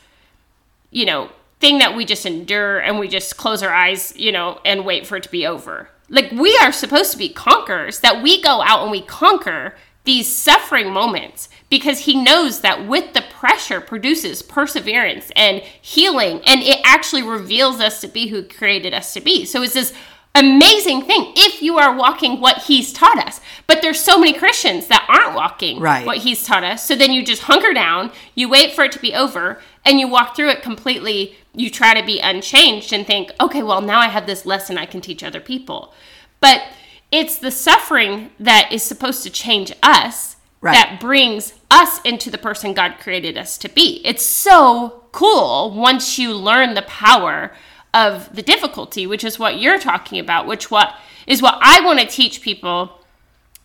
you 0.90 1.06
know, 1.06 1.30
thing 1.61 1.78
that 1.78 1.94
we 1.94 2.04
just 2.04 2.26
endure 2.26 2.78
and 2.78 2.98
we 2.98 3.08
just 3.08 3.37
close 3.37 3.62
our 3.62 3.72
eyes, 3.72 4.14
you 4.16 4.32
know, 4.32 4.61
and 4.64 4.85
wait 4.85 5.06
for 5.06 5.16
it 5.16 5.22
to 5.22 5.30
be 5.30 5.46
over. 5.46 5.88
Like 6.08 6.32
we 6.32 6.56
are 6.58 6.72
supposed 6.72 7.12
to 7.12 7.18
be 7.18 7.28
conquerors, 7.28 8.00
that 8.00 8.22
we 8.22 8.42
go 8.42 8.62
out 8.62 8.82
and 8.82 8.90
we 8.90 9.00
conquer 9.02 9.76
these 10.04 10.35
suffering 10.35 10.92
moments 10.92 11.48
because 11.70 12.00
he 12.00 12.20
knows 12.20 12.61
that 12.61 12.88
with 12.88 13.14
the 13.14 13.22
pressure 13.30 13.80
produces 13.80 14.42
perseverance 14.42 15.30
and 15.37 15.61
healing 15.80 16.40
and 16.44 16.61
it 16.61 16.80
actually 16.85 17.22
reveals 17.22 17.80
us 17.80 18.00
to 18.00 18.08
be 18.08 18.26
who 18.26 18.42
created 18.42 18.92
us 18.92 19.14
to 19.14 19.20
be. 19.20 19.44
So 19.44 19.62
it's 19.62 19.74
this 19.74 19.94
amazing 20.35 21.03
thing 21.03 21.33
if 21.37 21.62
you 21.62 21.79
are 21.79 21.95
walking 21.95 22.40
what 22.40 22.59
he's 22.62 22.92
taught 22.92 23.18
us. 23.18 23.40
But 23.66 23.83
there's 23.83 24.01
so 24.01 24.18
many 24.18 24.33
Christians 24.33 24.87
that 24.87 25.07
aren't 25.09 25.37
walking 25.37 25.79
right. 25.81 26.07
what 26.07 26.18
he's 26.18 26.45
taught 26.45 26.64
us. 26.64 26.87
So 26.87 26.97
then 26.97 27.12
you 27.12 27.25
just 27.25 27.42
hunker 27.42 27.75
down, 27.75 28.12
you 28.35 28.49
wait 28.49 28.75
for 28.75 28.85
it 28.85 28.92
to 28.92 28.99
be 28.99 29.14
over, 29.14 29.61
and 29.85 30.01
you 30.01 30.09
walk 30.09 30.35
through 30.35 30.51
it 30.51 30.62
completely. 30.62 31.37
You 31.55 31.71
try 31.71 31.99
to 31.99 32.07
be 32.07 32.21
unchanged 32.21 32.92
and 32.92 33.07
think, 33.07 33.31
okay, 33.40 33.62
well, 33.62 33.83
now 33.83 34.01
I 34.01 34.09
have 34.09 34.27
this 34.27 34.47
lesson 34.47 34.79
I 34.79 34.87
can 34.87 35.01
teach 35.01 35.23
other 35.23 35.40
people. 35.40 35.92
But 36.40 36.62
it's 37.11 37.37
the 37.37 37.51
suffering 37.51 38.31
that 38.40 38.71
is 38.73 38.83
supposed 38.83 39.23
to 39.25 39.31
change 39.31 39.73
us 39.83 40.37
right. 40.62 40.73
that 40.73 40.99
brings 40.99 41.53
us 41.71 42.01
into 42.03 42.31
the 42.31 42.38
person 42.38 42.73
God 42.73 42.97
created 42.99 43.37
us 43.37 43.59
to 43.59 43.68
be. 43.68 44.01
It's 44.05 44.25
so 44.25 45.05
cool 45.12 45.73
once 45.73 46.18
you 46.18 46.33
learn 46.33 46.73
the 46.73 46.83
power 46.83 47.53
of 47.94 48.35
the 48.35 48.42
difficulty, 48.42 49.07
which 49.07 49.24
is 49.24 49.38
what 49.38 49.59
you're 49.59 49.78
talking 49.78 50.18
about, 50.18 50.46
which 50.46 50.70
what 50.70 50.94
is 51.26 51.42
what 51.42 51.59
I 51.61 51.81
want 51.85 52.00
to 52.00 52.07
teach 52.07 52.42
people 52.42 53.00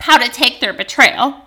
how 0.02 0.18
to 0.18 0.30
take 0.30 0.60
their 0.60 0.74
betrayal 0.74 1.46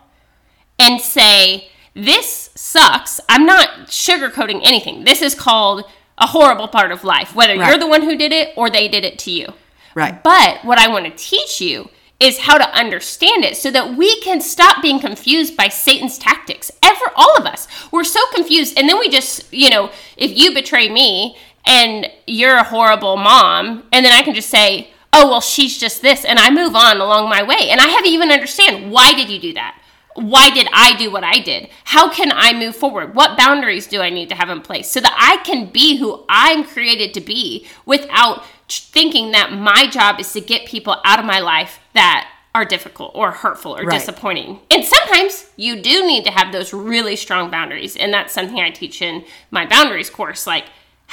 and 0.79 1.01
say, 1.01 1.69
this 1.95 2.51
sucks. 2.55 3.21
I'm 3.29 3.45
not 3.47 3.87
sugarcoating 3.89 4.61
anything. 4.65 5.05
This 5.05 5.23
is 5.23 5.35
called 5.35 5.85
a 6.19 6.29
horrible 6.29 6.69
part 6.69 6.93
of 6.93 7.05
life, 7.05 7.35
whether 7.35 7.57
Right. 7.59 7.69
you're 7.69 7.79
the 7.79 7.87
one 7.87 8.03
who 8.03 8.17
did 8.17 8.33
it 8.33 8.53
or 8.57 8.71
they 8.71 8.89
did 8.89 9.05
it 9.05 9.19
to 9.21 9.31
you. 9.31 9.53
Right. 9.95 10.23
But 10.23 10.65
what 10.65 10.79
I 10.79 10.89
want 10.89 11.05
to 11.07 11.11
teach 11.11 11.61
you 11.61 11.91
is 12.19 12.41
how 12.41 12.59
to 12.59 12.75
understand 12.75 13.45
it 13.45 13.57
so 13.57 13.71
that 13.71 13.97
we 13.97 14.21
can 14.21 14.41
stop 14.43 14.83
being 14.83 15.01
confused 15.01 15.57
by 15.57 15.69
Satan's 15.69 16.19
tactics. 16.19 16.71
Ever 16.83 17.11
all 17.17 17.37
of 17.37 17.47
us. 17.47 17.67
We're 17.91 18.05
so 18.05 18.21
confused 18.35 18.79
and 18.79 18.89
then 18.89 18.99
we 18.99 19.09
just, 19.09 19.51
you 19.53 19.71
know, 19.71 19.91
if 20.19 20.37
you 20.37 20.53
betray 20.53 20.91
me 20.91 21.37
and 21.65 22.09
you're 22.27 22.57
a 22.57 22.65
horrible 22.65 23.17
mom 23.17 23.85
and 23.93 24.05
then 24.05 24.13
I 24.13 24.23
can 24.23 24.35
just 24.35 24.51
say, 24.51 24.91
"Oh, 25.13 25.29
well 25.31 25.41
she's 25.41 25.79
just 25.79 26.03
this." 26.03 26.25
And 26.25 26.39
I 26.39 26.51
move 26.51 26.75
on 26.75 27.01
along 27.01 27.29
my 27.29 27.43
way. 27.43 27.71
And 27.71 27.81
I 27.81 27.89
haven't 27.89 28.11
even 28.11 28.31
understand 28.31 28.91
why 28.91 29.13
did 29.13 29.29
you 29.29 29.39
do 29.39 29.53
that? 29.55 29.77
Why 30.15 30.51
did 30.51 30.67
I 30.73 30.95
do 30.97 31.11
what 31.11 31.23
I 31.25 31.39
did? 31.39 31.69
How 31.85 32.11
can 32.11 32.33
I 32.35 32.53
move 32.53 32.75
forward? 32.75 33.15
What 33.15 33.39
boundaries 33.39 33.87
do 33.87 34.01
I 34.01 34.11
need 34.11 34.29
to 34.31 34.35
have 34.35 34.51
in 34.51 34.61
place 34.61 34.91
so 34.91 35.01
that 35.01 35.15
I 35.17 35.43
can 35.45 35.67
be 35.67 35.97
who 35.99 36.25
I'm 36.29 36.65
created 36.65 37.15
to 37.15 37.21
be 37.21 37.67
without 37.87 38.45
thinking 38.69 39.31
that 39.33 39.53
my 39.53 39.87
job 39.87 40.19
is 40.21 40.33
to 40.33 40.41
get 40.41 40.67
people 40.67 40.97
out 41.05 41.19
of 41.21 41.25
my 41.25 41.39
life 41.39 41.81
that 41.95 42.29
are 42.55 42.65
difficult 42.65 43.13
or 43.15 43.31
hurtful 43.31 43.77
or 43.77 43.85
Right. 43.85 43.99
disappointing. 43.99 44.59
And 44.71 44.85
sometimes 44.85 45.47
you 45.57 45.77
do 45.81 46.05
need 46.05 46.25
to 46.25 46.33
have 46.33 46.51
those 46.53 46.73
really 46.73 47.15
strong 47.15 47.49
boundaries. 47.49 47.97
And 47.97 48.13
that's 48.13 48.35
something 48.35 48.59
I 48.61 48.71
teach 48.71 49.01
in 49.01 49.25
my 49.53 49.65
boundaries 49.67 50.11
course 50.11 50.47
like 50.47 50.65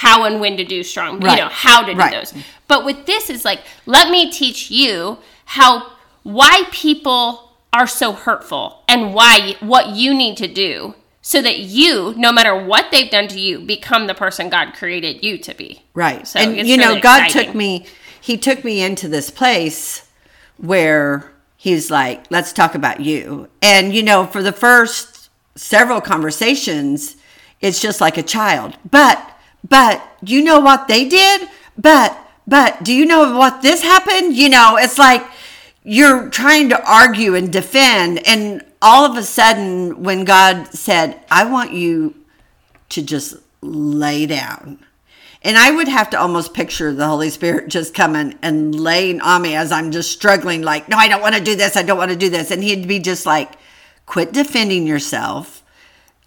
how 0.05 0.23
and 0.25 0.39
when 0.39 0.55
to 0.57 0.63
do 0.63 0.83
strong, 0.83 1.19
Right. 1.19 1.37
you 1.37 1.43
know, 1.43 1.49
how 1.49 1.81
to 1.83 1.91
do 1.93 1.97
Right. 1.99 2.11
those. 2.11 2.33
But 2.67 2.85
with 2.85 3.05
this 3.05 3.29
is 3.29 3.43
like 3.43 3.61
let 3.85 4.09
me 4.09 4.31
teach 4.31 4.69
you 4.71 5.17
how 5.45 5.91
why 6.23 6.63
people 6.71 7.51
are 7.73 7.87
so 7.87 8.11
hurtful 8.13 8.83
and 8.87 9.13
why 9.13 9.55
what 9.59 9.89
you 9.89 10.13
need 10.13 10.37
to 10.37 10.47
do 10.47 10.93
so 11.21 11.41
that 11.41 11.59
you 11.59 12.13
no 12.17 12.31
matter 12.31 12.55
what 12.55 12.85
they've 12.91 13.09
done 13.09 13.27
to 13.29 13.39
you 13.39 13.59
become 13.59 14.07
the 14.07 14.13
person 14.13 14.49
God 14.49 14.73
created 14.73 15.23
you 15.23 15.37
to 15.39 15.53
be. 15.53 15.81
Right. 15.93 16.27
So 16.27 16.39
and 16.39 16.67
you 16.67 16.77
know, 16.77 16.89
really 16.89 17.01
God 17.01 17.25
exciting. 17.25 17.47
took 17.47 17.55
me, 17.55 17.85
He 18.21 18.37
took 18.37 18.63
me 18.63 18.81
into 18.83 19.07
this 19.07 19.29
place 19.29 20.07
where 20.57 21.31
He's 21.59 21.89
like, 21.89 22.25
let's 22.29 22.53
talk 22.53 22.75
about 22.75 22.99
you. 22.99 23.49
And, 23.63 23.93
you 23.93 24.03
know, 24.03 24.25
for 24.27 24.43
the 24.43 24.51
first 24.51 25.29
several 25.55 25.99
conversations, 26.01 27.17
it's 27.61 27.81
just 27.81 27.99
like 27.99 28.15
a 28.17 28.23
child. 28.23 28.77
But, 28.89 29.17
but, 29.67 30.01
you 30.21 30.43
know 30.43 30.59
what 30.59 30.87
they 30.87 31.07
did? 31.07 31.47
But, 31.77 32.17
but, 32.45 32.83
do 32.83 32.93
you 32.93 33.05
know 33.05 33.37
what 33.37 33.61
this 33.61 33.81
happened? 33.81 34.35
You 34.35 34.49
know, 34.49 34.77
it's 34.77 34.97
like 34.97 35.23
you're 35.83 36.29
trying 36.29 36.69
to 36.69 36.89
argue 36.89 37.35
and 37.35 37.51
defend. 37.51 38.25
And 38.27 38.63
all 38.81 39.09
of 39.09 39.17
a 39.17 39.23
sudden, 39.23 40.03
when 40.03 40.25
God 40.25 40.67
said, 40.73 41.19
I 41.31 41.45
want 41.45 41.73
you 41.73 42.15
to 42.89 43.01
just 43.01 43.35
lay 43.61 44.25
down. 44.25 44.79
And 45.43 45.57
I 45.57 45.71
would 45.71 45.87
have 45.87 46.09
to 46.09 46.19
almost 46.19 46.53
picture 46.53 46.93
the 46.93 47.07
Holy 47.07 47.29
Spirit 47.29 47.69
just 47.69 47.93
coming 47.93 48.37
and 48.41 48.77
laying 48.77 49.21
on 49.21 49.41
me 49.41 49.55
as 49.55 49.71
I'm 49.71 49.91
just 49.91 50.11
struggling, 50.11 50.61
like, 50.61 50.89
no, 50.89 50.97
I 50.97 51.07
don't 51.07 51.21
want 51.21 51.35
to 51.35 51.43
do 51.43 51.55
this. 51.55 51.77
I 51.77 51.83
don't 51.83 51.97
want 51.97 52.11
to 52.11 52.17
do 52.17 52.29
this. 52.29 52.51
And 52.51 52.63
he'd 52.63 52.87
be 52.87 52.99
just 52.99 53.25
like, 53.25 53.53
quit 54.05 54.33
defending 54.33 54.87
yourself. 54.87 55.63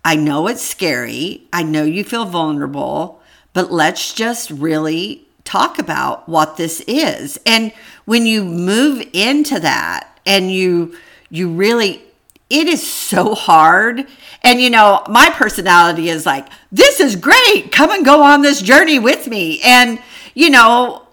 I 0.05 0.17
know 0.17 0.47
it's 0.47 0.63
scary. 0.63 1.49
I 1.53 1.63
know 1.63 1.85
you 1.85 2.05
feel 2.05 2.25
vulnerable, 2.25 3.20
but 3.53 3.73
let's 3.73 4.13
just 4.15 4.51
really 4.51 5.27
talk 5.45 5.79
about 5.79 6.29
what 6.29 6.57
this 6.57 6.81
is. 6.87 7.39
And 7.45 7.73
when 8.05 8.27
you 8.27 8.45
move 8.45 9.07
into 9.13 9.59
that 9.61 10.19
and 10.25 10.53
you 10.53 10.97
you 11.31 11.49
really 11.51 12.03
it 12.51 12.67
is 12.67 12.87
so 12.87 13.35
hard. 13.35 14.07
And 14.43 14.61
you 14.61 14.71
know, 14.71 15.05
my 15.09 15.31
personality 15.31 16.09
is 16.09 16.27
like, 16.27 16.49
this 16.73 16.99
is 16.99 17.15
great. 17.15 17.71
Come 17.71 17.91
and 17.91 18.05
go 18.05 18.23
on 18.23 18.43
this 18.43 18.61
journey 18.61 18.99
with 18.99 19.29
me. 19.29 19.61
And 19.63 20.01
you 20.35 20.51
know, 20.51 21.07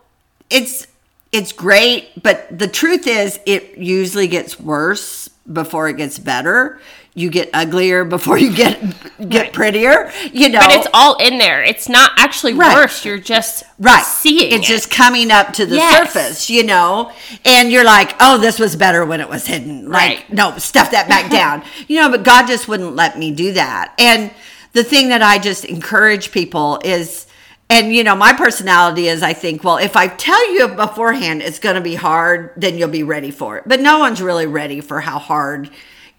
it's 0.50 0.88
it's 1.32 1.52
great, 1.52 2.24
but 2.24 2.58
the 2.58 2.68
truth 2.68 3.06
is 3.06 3.40
it 3.46 3.78
usually 3.78 4.28
gets 4.28 4.60
worse 4.60 5.28
before 5.52 5.90
it 5.90 5.98
gets 5.98 6.18
better. 6.18 6.80
You 7.18 7.32
get 7.32 7.50
uglier 7.52 8.06
before 8.06 8.38
you 8.38 8.56
get 8.56 8.80
get 9.28 9.42
Right. 9.42 9.54
prettier, 9.54 10.12
you 10.32 10.50
know. 10.50 10.60
But 10.60 10.72
it's 10.74 10.88
all 10.94 11.16
in 11.16 11.40
there. 11.40 11.64
It's 11.64 11.90
not 11.90 12.12
actually 12.16 12.54
Right. 12.54 12.76
worse. 12.76 13.04
You're 13.04 13.18
just 13.18 13.64
right 13.80 14.04
seeing 14.06 14.52
it's 14.54 14.70
it. 14.70 14.72
just 14.72 14.92
coming 14.92 15.32
up 15.32 15.54
to 15.54 15.66
the 15.66 15.78
Yes. 15.78 16.14
surface 16.14 16.50
you 16.52 16.64
know 16.64 17.12
and 17.46 17.72
you're 17.72 17.84
like 17.84 18.16
oh 18.20 18.38
this 18.38 18.60
was 18.60 18.76
better 18.76 19.04
when 19.06 19.20
it 19.22 19.30
was 19.30 19.46
hidden 19.48 19.90
like 19.90 20.10
Right. 20.18 20.34
no 20.34 20.58
stuff 20.60 20.92
that 20.92 21.08
back 21.08 21.30
down 21.42 21.64
you 21.88 22.00
know 22.02 22.10
but 22.10 22.24
god 22.24 22.48
just 22.48 22.68
wouldn't 22.68 22.96
let 22.96 23.18
me 23.20 23.32
do 23.32 23.54
that 23.54 23.94
and 24.00 24.32
the 24.74 24.84
thing 24.84 25.10
that 25.10 25.22
i 25.22 25.38
just 25.38 25.64
encourage 25.66 26.32
people 26.32 26.80
is 26.84 27.28
and 27.70 27.94
you 27.94 28.04
know 28.04 28.16
my 28.16 28.34
personality 28.34 29.08
is 29.08 29.22
i 29.22 29.34
think 29.34 29.64
well 29.64 29.78
if 29.78 29.96
i 29.96 30.08
tell 30.08 30.54
you 30.54 30.68
beforehand 30.70 31.44
it's 31.44 31.60
going 31.60 31.76
to 31.76 31.82
be 31.82 31.94
hard 31.96 32.52
then 32.58 32.78
you'll 32.80 32.90
be 32.90 33.04
ready 33.04 33.30
for 33.30 33.58
it 33.58 33.64
but 33.68 33.80
no 33.80 34.00
one's 34.00 34.22
really 34.24 34.48
ready 34.48 34.82
for 34.82 35.02
how 35.02 35.20
hard 35.20 35.70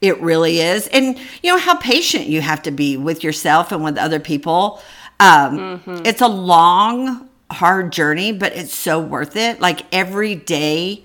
it 0.00 0.20
really 0.20 0.60
is. 0.60 0.86
And 0.88 1.18
you 1.42 1.52
know 1.52 1.58
how 1.58 1.76
patient 1.76 2.26
you 2.26 2.40
have 2.40 2.62
to 2.62 2.70
be 2.70 2.96
with 2.96 3.24
yourself 3.24 3.72
and 3.72 3.82
with 3.82 3.98
other 3.98 4.20
people. 4.20 4.80
Um, 5.20 5.82
it's 6.04 6.20
a 6.20 6.28
long 6.28 7.28
hard 7.50 7.92
journey 7.92 8.30
but 8.30 8.54
it's 8.54 8.74
so 8.74 9.00
worth 9.00 9.36
it. 9.36 9.60
Like 9.60 9.82
every 9.92 10.34
day 10.34 11.04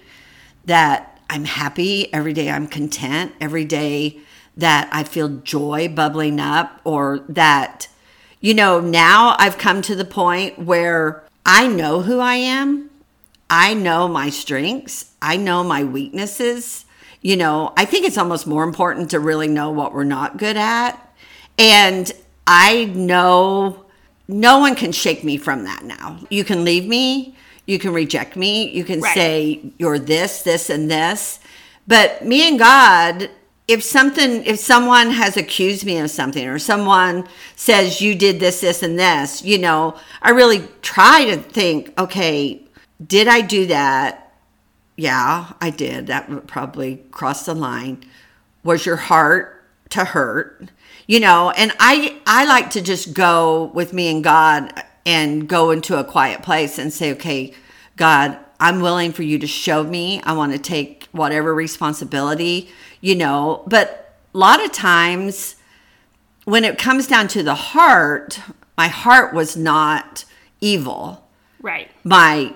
that 0.65 1.19
i'm 1.29 1.45
happy 1.45 2.13
every 2.13 2.34
day 2.34 2.49
i'm 2.49 2.67
content 2.67 3.34
every 3.41 3.65
day 3.65 4.19
that 4.56 4.88
i 4.91 5.03
feel 5.03 5.29
joy 5.29 5.88
bubbling 5.88 6.39
up 6.39 6.79
or 6.84 7.19
that 7.29 7.88
you 8.39 8.53
know 8.53 8.79
now 8.79 9.36
i've 9.39 9.58
come 9.58 9.82
to 9.82 9.95
the 9.95 10.06
point 10.06 10.58
where 10.60 11.23
i 11.45 11.67
know 11.67 12.01
who 12.01 12.19
i 12.19 12.36
am. 12.36 12.89
I 13.49 13.73
know 13.73 14.08
my 14.08 14.29
strengths, 14.29 15.12
I 15.21 15.38
know 15.38 15.63
my 15.63 15.84
weaknesses. 15.84 16.86
You 17.23 17.38
know, 17.38 17.73
I 17.75 17.86
think 17.86 18.05
it's 18.05 18.17
almost 18.17 18.45
more 18.45 18.63
important 18.63 19.09
to 19.12 19.19
really 19.19 19.47
know 19.47 19.71
what 19.71 19.93
we're 19.93 20.03
not 20.03 20.38
good 20.38 20.57
at. 20.57 20.99
And 21.57 22.12
I 22.45 22.86
know 22.86 23.86
no 24.27 24.59
one 24.59 24.75
can 24.75 24.91
shake 24.91 25.23
me 25.23 25.38
from 25.38 25.63
that 25.63 25.83
now. 25.83 26.19
You 26.29 26.43
can 26.43 26.63
leave 26.65 26.86
me, 26.86 27.36
you 27.65 27.79
can 27.79 27.93
reject 27.93 28.36
me, 28.36 28.69
you 28.69 28.83
can 28.83 28.99
Right. 28.99 29.13
say 29.15 29.62
you're 29.77 29.99
this, 29.99 30.41
this, 30.41 30.69
and 30.69 30.91
this. 30.91 31.39
But 31.88 32.25
me 32.25 32.47
and 32.47 32.59
God, 32.59 33.29
if 33.69 33.83
something, 33.83 34.43
if 34.45 34.59
someone 34.59 35.12
has 35.12 35.38
accused 35.38 35.86
me 35.86 35.97
of 35.99 36.12
something 36.12 36.45
or 36.45 36.59
someone 36.59 37.25
says 37.55 38.01
you 38.01 38.15
did 38.15 38.41
this, 38.41 38.59
this, 38.59 38.83
and 38.83 38.99
this, 38.99 39.41
you 39.43 39.57
know, 39.57 39.95
I 40.21 40.31
really 40.31 40.67
try 40.81 41.25
to 41.25 41.38
think, 41.38 41.97
okay, 41.97 42.62
did 43.05 43.29
I 43.29 43.39
do 43.41 43.67
that? 43.67 44.22
Yeah, 44.95 45.53
I 45.60 45.69
did. 45.69 46.08
That 46.08 46.29
would 46.29 46.47
probably 46.47 47.03
cross 47.12 47.45
the 47.45 47.56
line. 47.56 48.03
Was 48.63 48.86
your 48.86 48.95
heart 48.95 49.63
to 49.89 50.06
hurt? 50.06 50.69
You 51.08 51.19
know, 51.19 51.51
and 51.51 51.73
I 51.79 52.19
I 52.25 52.45
like 52.45 52.69
to 52.71 52.82
just 52.82 53.13
go 53.13 53.71
with 53.73 53.93
me 53.93 54.10
and 54.10 54.23
God 54.23 54.84
and 55.06 55.49
go 55.49 55.71
into 55.71 55.97
a 55.97 56.03
quiet 56.03 56.41
place 56.43 56.77
and 56.77 56.93
say, 56.93 57.12
"Okay, 57.13 57.53
God, 57.97 58.38
I'm 58.60 58.82
willing 58.82 59.12
for 59.12 59.23
you 59.23 59.38
to 59.39 59.47
show 59.47 59.84
me. 59.84 60.21
I 60.23 60.34
want 60.34 60.53
to 60.53 60.60
take 60.60 61.10
whatever 61.12 61.53
responsibility, 61.53 62.69
you 63.01 63.15
know." 63.15 63.63
But 63.67 64.15
a 64.34 64.38
lot 64.38 64.63
of 64.63 64.71
times 64.71 65.56
when 66.45 66.63
it 66.63 66.77
comes 66.77 67.08
down 67.08 67.27
to 67.29 67.43
the 67.43 67.56
heart, 67.56 68.39
my 68.77 68.88
heart 68.88 69.34
was 69.34 69.58
not 69.58 70.25
evil 70.62 71.27
right. 71.62 71.89
my 72.03 72.53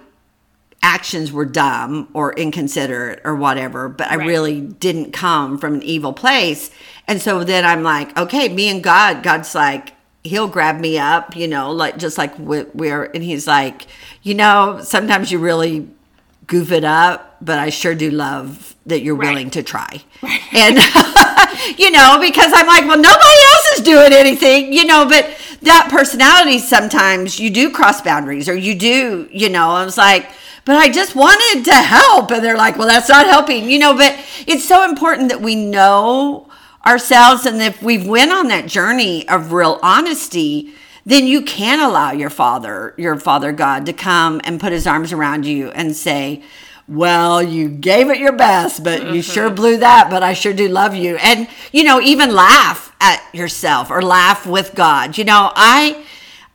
actions 0.87 1.33
were 1.33 1.43
dumb 1.45 2.07
or 2.13 2.31
inconsiderate 2.33 3.19
or 3.25 3.35
whatever, 3.35 3.89
but 3.89 4.07
I 4.09 4.15
really 4.15 4.61
didn't 4.61 5.11
come 5.11 5.57
from 5.57 5.73
an 5.75 5.83
evil 5.83 6.13
place. 6.13 6.71
And 7.09 7.21
so 7.21 7.43
then 7.43 7.65
I'm 7.65 7.83
like, 7.83 8.17
okay, 8.17 8.47
me 8.47 8.69
and 8.69 8.81
God, 8.81 9.21
God's 9.21 9.53
like, 9.53 9.93
he'll 10.23 10.47
grab 10.47 10.79
me 10.79 10.97
up, 10.97 11.35
you 11.35 11.47
know, 11.47 11.71
like 11.71 11.97
just 11.97 12.17
like 12.17 12.39
we- 12.39 12.65
we're, 12.73 13.03
and 13.03 13.21
he's 13.21 13.47
like, 13.47 13.85
you 14.23 14.33
know, 14.33 14.79
sometimes 14.81 15.29
you 15.31 15.39
really 15.39 15.89
goof 16.47 16.71
it 16.71 16.85
up, 16.85 17.35
but 17.41 17.59
I 17.59 17.69
sure 17.69 17.93
do 17.93 18.09
love 18.09 18.73
that 18.85 19.01
you're 19.01 19.15
Right. 19.15 19.29
willing 19.29 19.49
to 19.51 19.63
try. 19.63 20.01
And, 20.53 20.77
you 21.77 21.91
know, 21.91 22.17
because 22.21 22.51
I'm 22.55 22.65
like, 22.67 22.85
well, 22.87 22.97
nobody 22.97 23.39
else 23.51 23.77
is 23.77 23.83
doing 23.83 24.13
anything, 24.13 24.71
you 24.71 24.85
know, 24.85 25.05
but 25.05 25.29
that 25.61 25.89
personality 25.89 26.59
sometimes 26.59 27.39
you 27.39 27.49
do 27.49 27.71
cross 27.71 28.01
boundaries 28.01 28.47
or 28.47 28.55
you 28.55 28.75
do, 28.75 29.27
you 29.31 29.49
know, 29.49 29.69
I 29.69 29.85
was 29.85 29.97
like, 29.97 30.29
but 30.65 30.75
I 30.75 30.89
just 30.89 31.15
wanted 31.15 31.63
to 31.65 31.75
help. 31.75 32.29
And 32.31 32.43
they're 32.43 32.57
like, 32.57 32.77
well, 32.77 32.87
that's 32.87 33.09
not 33.09 33.25
helping, 33.25 33.69
you 33.69 33.79
know, 33.79 33.95
but 33.95 34.17
it's 34.45 34.67
so 34.67 34.83
important 34.83 35.29
that 35.29 35.41
we 35.41 35.55
know 35.55 36.49
ourselves. 36.85 37.45
And 37.45 37.61
if 37.61 37.81
we've 37.81 38.05
went 38.05 38.31
on 38.31 38.49
that 38.49 38.67
journey 38.67 39.27
of 39.29 39.53
real 39.53 39.79
honesty, 39.81 40.73
then 41.05 41.25
you 41.25 41.41
can 41.41 41.79
allow 41.79 42.11
your 42.11 42.29
father, 42.29 42.93
your 42.97 43.17
father 43.17 43.53
God, 43.53 43.85
to 43.85 43.93
come 43.93 44.41
and 44.43 44.59
put 44.59 44.73
his 44.73 44.85
arms 44.85 45.13
around 45.13 45.45
you 45.45 45.69
and 45.71 45.95
say, 45.95 46.43
well, 46.87 47.43
you 47.43 47.67
gave 47.67 48.09
it 48.09 48.17
your 48.17 48.31
best, 48.31 48.83
but 48.83 49.01
you 49.01 49.07
mm-hmm. 49.07 49.19
sure 49.19 49.49
blew 49.49 49.77
that, 49.77 50.09
but 50.09 50.23
I 50.23 50.33
sure 50.33 50.53
do 50.53 50.69
love 50.69 50.95
you. 50.95 51.17
And, 51.17 51.47
you 51.73 51.83
know, 51.83 51.99
even 51.99 52.33
laugh 52.33 52.95
at 53.01 53.23
yourself 53.33 53.91
or 53.91 54.01
laugh 54.01 54.45
with 54.45 54.73
God. 54.73 55.17
You 55.17 55.25
know, 55.25 55.51
I 55.55 56.03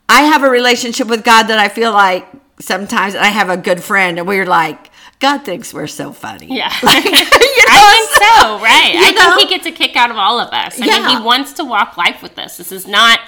I 0.08 0.22
have 0.22 0.42
a 0.42 0.50
relationship 0.50 1.08
with 1.08 1.24
God 1.24 1.44
that 1.44 1.58
I 1.58 1.68
feel 1.68 1.92
like 1.92 2.26
sometimes 2.60 3.14
I 3.14 3.26
have 3.26 3.50
a 3.50 3.56
good 3.56 3.82
friend 3.82 4.18
and 4.18 4.26
we're 4.26 4.46
like, 4.46 4.90
God 5.20 5.44
thinks 5.44 5.72
we're 5.72 5.86
so 5.86 6.12
funny. 6.12 6.48
Yeah. 6.56 6.72
Like, 6.82 7.04
you 7.04 7.10
know, 7.10 7.18
I 7.18 8.06
think 8.08 8.10
so, 8.10 8.58
right? 8.58 8.94
I 8.96 9.12
know? 9.12 9.36
think 9.36 9.50
he 9.50 9.56
gets 9.56 9.66
a 9.66 9.72
kick 9.72 9.96
out 9.96 10.10
of 10.10 10.16
all 10.16 10.40
of 10.40 10.52
us. 10.52 10.80
I 10.80 10.86
mean, 10.86 11.16
he 11.16 11.24
wants 11.24 11.52
to 11.54 11.64
walk 11.64 11.96
life 11.96 12.22
with 12.22 12.38
us. 12.38 12.56
This 12.56 12.72
is 12.72 12.86
not, 12.86 13.20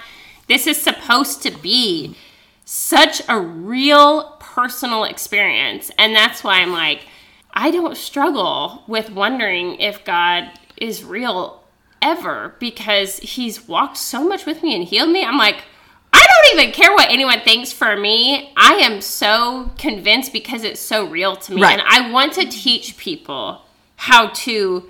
this 0.49 0.67
is 0.67 0.81
supposed 0.81 1.43
to 1.43 1.51
be 1.51 2.17
such 2.65 3.23
a 3.29 3.39
real 3.39 4.34
personal 4.55 5.03
experience. 5.03 5.91
And 5.99 6.15
that's 6.15 6.45
why 6.45 6.61
I'm 6.61 6.73
like, 6.73 7.07
I 7.53 7.73
don't 7.73 7.97
struggle 7.97 8.85
with 8.87 9.11
wondering 9.11 9.81
if 9.81 10.05
God 10.05 10.51
is 10.77 11.03
real 11.03 11.65
ever 12.01 12.55
because 12.61 13.19
he's 13.19 13.67
walked 13.67 13.97
so 13.97 14.27
much 14.27 14.47
with 14.47 14.63
me 14.63 14.77
and 14.77 14.85
healed 14.85 15.11
me. 15.11 15.25
I'm 15.25 15.39
like, 15.39 15.65
I 16.13 16.25
don't 16.25 16.61
even 16.61 16.73
care 16.73 16.93
what 16.93 17.11
anyone 17.11 17.41
thinks 17.41 17.73
for 17.73 17.97
me. 17.97 18.53
I 18.57 18.75
am 18.75 19.01
so 19.01 19.73
convinced 19.77 20.33
because 20.33 20.63
it's 20.63 20.81
so 20.81 21.05
real 21.05 21.35
to 21.35 21.55
me. 21.55 21.63
Right. 21.63 21.79
And 21.79 21.83
I 21.85 22.13
want 22.13 22.35
to 22.35 22.49
teach 22.49 22.97
people 22.97 23.63
how 23.97 24.29
to 24.29 24.89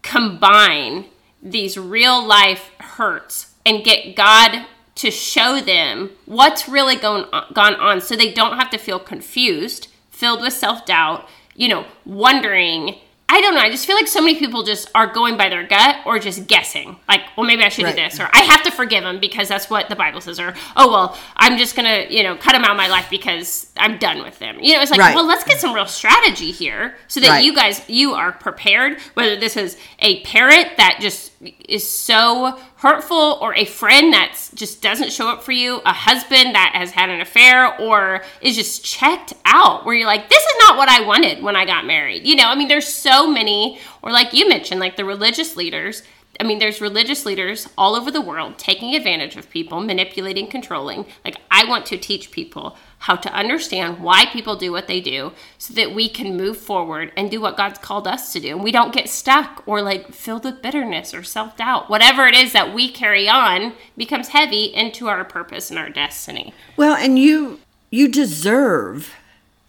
combine 0.00 1.04
these 1.42 1.76
real 1.76 2.24
life 2.24 2.70
hurts 2.78 3.54
and 3.66 3.84
get 3.84 4.16
God 4.16 4.64
to 4.96 5.10
show 5.10 5.60
them 5.60 6.10
what's 6.26 6.68
really 6.68 6.96
going 6.96 7.24
on, 7.32 7.44
gone 7.52 7.74
on 7.76 8.00
so 8.00 8.14
they 8.16 8.32
don't 8.32 8.58
have 8.58 8.70
to 8.70 8.78
feel 8.78 8.98
confused, 8.98 9.88
filled 10.10 10.40
with 10.42 10.52
self-doubt, 10.52 11.28
you 11.54 11.68
know, 11.68 11.84
wondering 12.04 12.96
I 13.28 13.40
don't 13.40 13.54
know. 13.54 13.62
I 13.62 13.70
just 13.70 13.86
feel 13.86 13.96
like 13.96 14.08
so 14.08 14.20
many 14.20 14.38
people 14.38 14.62
just 14.62 14.90
are 14.94 15.06
going 15.06 15.38
by 15.38 15.48
their 15.48 15.66
gut 15.66 16.00
or 16.04 16.18
just 16.18 16.46
guessing. 16.48 16.96
Like, 17.08 17.22
well, 17.34 17.46
maybe 17.46 17.62
I 17.62 17.70
should 17.70 17.84
Right. 17.86 17.96
do 17.96 18.02
this, 18.02 18.20
or 18.20 18.28
I 18.30 18.40
have 18.42 18.62
to 18.64 18.70
forgive 18.70 19.04
him 19.04 19.20
because 19.20 19.48
that's 19.48 19.70
what 19.70 19.88
the 19.88 19.96
Bible 19.96 20.20
says, 20.20 20.38
or 20.38 20.52
oh 20.76 20.92
well, 20.92 21.18
I'm 21.36 21.56
just 21.56 21.74
gonna 21.74 22.04
you 22.10 22.24
know 22.24 22.36
cut 22.36 22.54
him 22.54 22.62
out 22.62 22.72
of 22.72 22.76
my 22.76 22.88
life 22.88 23.06
because 23.08 23.70
I'm 23.78 23.96
done 23.96 24.22
with 24.22 24.38
them. 24.38 24.58
You 24.60 24.74
know, 24.74 24.82
it's 24.82 24.90
like, 24.90 25.00
Right. 25.00 25.14
well, 25.16 25.24
let's 25.26 25.44
get 25.44 25.58
some 25.60 25.72
real 25.72 25.86
strategy 25.86 26.50
here 26.50 26.94
so 27.08 27.20
that 27.20 27.28
Right. 27.30 27.44
you 27.44 27.54
guys 27.54 27.80
you 27.88 28.12
are 28.12 28.32
prepared. 28.32 29.00
Whether 29.14 29.36
this 29.36 29.56
is 29.56 29.78
a 30.00 30.20
parent 30.24 30.76
that 30.76 30.98
just 31.00 31.31
is 31.68 31.88
so 31.88 32.58
hurtful, 32.76 33.38
or 33.40 33.54
a 33.54 33.64
friend 33.64 34.12
that 34.12 34.36
just 34.54 34.82
doesn't 34.82 35.12
show 35.12 35.28
up 35.28 35.42
for 35.42 35.52
you, 35.52 35.80
a 35.84 35.92
husband 35.92 36.54
that 36.54 36.72
has 36.74 36.90
had 36.92 37.10
an 37.10 37.20
affair, 37.20 37.80
or 37.80 38.22
is 38.40 38.56
just 38.56 38.84
checked 38.84 39.32
out, 39.44 39.84
where 39.84 39.94
you're 39.94 40.06
like, 40.06 40.28
this 40.28 40.42
is 40.42 40.54
not 40.60 40.76
what 40.76 40.88
I 40.88 41.04
wanted 41.04 41.42
when 41.42 41.56
I 41.56 41.64
got 41.64 41.84
married. 41.84 42.26
You 42.26 42.36
know, 42.36 42.46
I 42.46 42.54
mean, 42.54 42.68
there's 42.68 42.88
so 42.88 43.30
many, 43.30 43.80
or 44.02 44.12
like 44.12 44.32
you 44.32 44.48
mentioned, 44.48 44.80
like 44.80 44.96
the 44.96 45.04
religious 45.04 45.56
leaders. 45.56 46.02
I 46.42 46.44
mean, 46.44 46.58
there's 46.58 46.80
religious 46.80 47.24
leaders 47.24 47.68
all 47.78 47.94
over 47.94 48.10
the 48.10 48.20
world 48.20 48.58
taking 48.58 48.96
advantage 48.96 49.36
of 49.36 49.48
people, 49.48 49.80
manipulating, 49.80 50.48
controlling. 50.48 51.06
Like, 51.24 51.36
I 51.52 51.64
want 51.64 51.86
to 51.86 51.96
teach 51.96 52.32
people 52.32 52.76
how 52.98 53.14
to 53.14 53.32
understand 53.32 54.00
why 54.00 54.26
people 54.26 54.56
do 54.56 54.72
what 54.72 54.88
they 54.88 55.00
do 55.00 55.30
so 55.58 55.72
that 55.74 55.94
we 55.94 56.08
can 56.08 56.36
move 56.36 56.56
forward 56.56 57.12
and 57.16 57.30
do 57.30 57.40
what 57.40 57.56
God's 57.56 57.78
called 57.78 58.08
us 58.08 58.32
to 58.32 58.40
do. 58.40 58.56
And 58.56 58.64
we 58.64 58.72
don't 58.72 58.92
get 58.92 59.08
stuck 59.08 59.62
or 59.66 59.82
like 59.82 60.12
filled 60.12 60.42
with 60.42 60.62
bitterness 60.62 61.14
or 61.14 61.22
self 61.22 61.56
doubt. 61.56 61.88
Whatever 61.88 62.26
it 62.26 62.34
is 62.34 62.52
that 62.54 62.74
we 62.74 62.90
carry 62.90 63.28
on 63.28 63.74
becomes 63.96 64.30
heavy 64.30 64.64
into 64.64 65.06
our 65.06 65.24
purpose 65.24 65.70
and 65.70 65.78
our 65.78 65.90
destiny. 65.90 66.52
Well, 66.76 66.96
and 66.96 67.20
you 67.20 67.60
you 67.92 68.08
deserve 68.08 69.14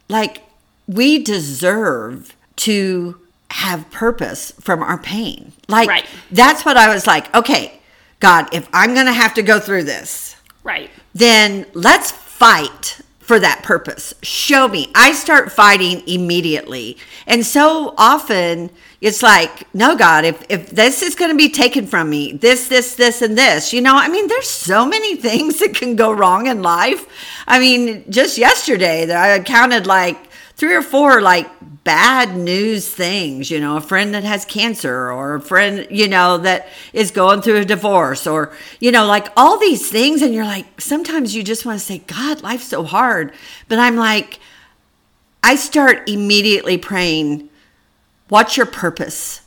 like 0.10 0.42
we 0.88 1.22
deserve 1.22 2.36
to 2.56 3.20
have 3.54 3.90
purpose 3.92 4.52
from 4.60 4.82
our 4.82 4.98
pain. 4.98 5.54
Like 5.68 5.88
Right. 5.88 6.06
that's 6.32 6.66
what 6.66 6.76
I 6.76 6.92
was 6.94 7.06
like, 7.06 7.34
okay, 7.36 7.80
God, 8.20 8.50
if 8.52 8.68
I'm 8.74 8.94
going 8.96 9.06
to 9.06 9.14
have 9.14 9.36
to 9.36 9.44
go 9.44 9.60
through 9.60 9.84
this, 9.84 10.36
Right. 10.64 10.90
then 11.14 11.68
let's 11.74 12.10
fight 12.12 13.00
for 13.20 13.40
that 13.40 13.62
purpose. 13.64 14.14
Show 14.24 14.68
me. 14.68 14.92
I 14.96 15.14
start 15.14 15.52
fighting 15.52 16.02
immediately. 16.08 16.98
And 17.28 17.46
so 17.46 17.94
often 17.98 18.72
it's 19.02 19.22
like, 19.22 19.72
no, 19.74 19.96
God, 19.96 20.26
if, 20.26 20.44
if 20.50 20.72
this 20.72 21.04
is 21.04 21.14
going 21.14 21.30
to 21.32 21.38
be 21.38 21.50
taken 21.50 21.86
from 21.86 22.10
me, 22.10 22.32
this, 22.34 22.68
this, 22.68 22.96
this, 22.96 23.22
and 23.22 23.38
this, 23.38 23.72
you 23.72 23.82
know, 23.82 23.96
I 23.96 24.08
mean, 24.08 24.28
there's 24.28 24.50
so 24.50 24.86
many 24.86 25.16
things 25.16 25.60
that 25.60 25.76
can 25.76 25.96
go 25.96 26.12
wrong 26.12 26.48
in 26.48 26.64
life. 26.64 27.06
I 27.48 27.60
mean, 27.60 28.04
just 28.12 28.38
yesterday, 28.38 29.06
that 29.06 29.18
I 29.18 29.40
counted 29.44 29.86
like 29.86 30.18
three 30.56 30.76
or 30.76 30.82
four 30.82 31.22
like 31.22 31.50
bad 31.84 32.38
news 32.38 32.88
things, 32.88 33.52
you 33.52 33.60
know, 33.60 33.78
a 33.78 33.82
friend 33.82 34.14
that 34.14 34.24
has 34.24 34.46
cancer 34.46 35.12
or 35.12 35.36
a 35.36 35.42
friend, 35.42 35.88
you 35.90 36.08
know, 36.08 36.38
that 36.38 36.68
is 36.94 37.12
going 37.12 37.42
through 37.42 37.58
a 37.58 37.66
divorce 37.66 38.26
or, 38.26 38.54
you 38.80 38.92
know, 38.92 39.06
like 39.06 39.28
all 39.36 39.58
these 39.58 39.90
things. 39.90 40.22
And 40.22 40.34
you're 40.34 40.46
like, 40.46 40.80
sometimes 40.80 41.36
you 41.36 41.44
just 41.44 41.66
want 41.66 41.80
to 41.80 41.86
say, 41.86 42.00
God, 42.00 42.42
life's 42.42 42.68
so 42.68 42.84
hard. 42.84 43.34
But 43.68 43.80
I'm 43.80 43.96
like, 43.96 44.40
I 45.42 45.56
start 45.56 46.08
immediately 46.08 46.78
praying, 46.78 47.50
what's 48.30 48.56
your 48.56 48.66
purpose? 48.66 49.42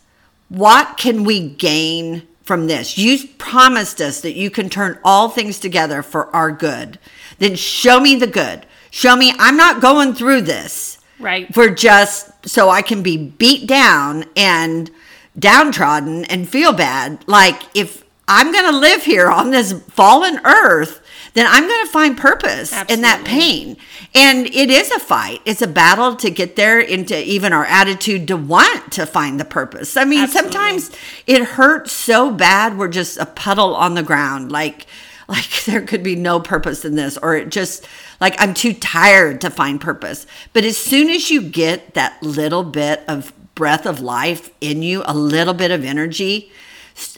What 0.48 0.98
can 0.98 1.24
we 1.24 1.48
gain 1.48 2.26
from 2.42 2.66
this? 2.66 2.98
You 2.98 3.26
promised 3.38 4.00
us 4.00 4.20
that 4.20 4.34
you 4.34 4.50
can 4.50 4.68
turn 4.68 4.98
all 5.02 5.30
things 5.30 5.58
together 5.58 6.02
for 6.02 6.34
our 6.36 6.52
good. 6.52 6.98
Then 7.38 7.56
show 7.56 7.98
me 7.98 8.16
the 8.16 8.26
good. 8.26 8.66
Show 8.90 9.16
me 9.16 9.32
I'm 9.38 9.56
not 9.56 9.80
going 9.80 10.14
through 10.14 10.42
this 10.42 10.95
Right. 11.18 11.52
for 11.54 11.70
just 11.70 12.48
so 12.48 12.68
I 12.68 12.82
can 12.82 13.02
be 13.02 13.16
beat 13.16 13.66
down 13.66 14.24
and 14.36 14.90
downtrodden 15.38 16.24
and 16.26 16.48
feel 16.48 16.72
bad. 16.72 17.26
Like 17.26 17.62
if 17.74 18.04
I'm 18.28 18.52
going 18.52 18.70
to 18.70 18.78
live 18.78 19.04
here 19.04 19.30
on 19.30 19.50
this 19.50 19.72
fallen 19.90 20.40
earth, 20.44 21.00
then 21.34 21.46
I'm 21.48 21.68
going 21.68 21.86
to 21.86 21.92
find 21.92 22.16
purpose 22.16 22.72
in 22.88 23.02
that 23.02 23.24
pain. 23.24 23.76
And 24.14 24.46
it 24.46 24.70
is 24.70 24.90
a 24.90 24.98
fight. 24.98 25.42
It's 25.44 25.60
a 25.60 25.66
battle 25.66 26.16
to 26.16 26.30
get 26.30 26.56
there 26.56 26.80
into 26.80 27.22
even 27.22 27.52
our 27.52 27.66
attitude 27.66 28.26
to 28.28 28.36
want 28.36 28.92
to 28.92 29.04
find 29.04 29.38
the 29.38 29.44
purpose. 29.44 29.96
I 29.96 30.04
mean, 30.04 30.20
Absolutely. 30.20 30.50
sometimes 30.52 30.90
it 31.26 31.44
hurts 31.44 31.92
so 31.92 32.30
bad 32.30 32.78
we're 32.78 32.88
just 32.88 33.18
a 33.18 33.26
puddle 33.26 33.76
on 33.76 33.94
the 33.94 34.02
ground 34.02 34.50
like 34.50 34.86
like 35.28 35.64
there 35.64 35.82
could 35.82 36.02
be 36.02 36.16
no 36.16 36.40
purpose 36.40 36.84
in 36.84 36.94
this 36.94 37.16
or 37.18 37.36
it 37.36 37.50
just 37.50 37.86
like 38.20 38.34
I'm 38.38 38.54
too 38.54 38.72
tired 38.72 39.40
to 39.40 39.50
find 39.50 39.80
purpose. 39.80 40.26
But 40.52 40.64
as 40.64 40.76
soon 40.76 41.08
as 41.08 41.30
you 41.30 41.42
get 41.42 41.94
that 41.94 42.22
little 42.22 42.62
bit 42.62 43.02
of 43.08 43.32
breath 43.54 43.86
of 43.86 44.00
life 44.00 44.50
in 44.60 44.82
you, 44.82 45.02
a 45.06 45.14
little 45.14 45.54
bit 45.54 45.70
of 45.70 45.84
energy, 45.84 46.52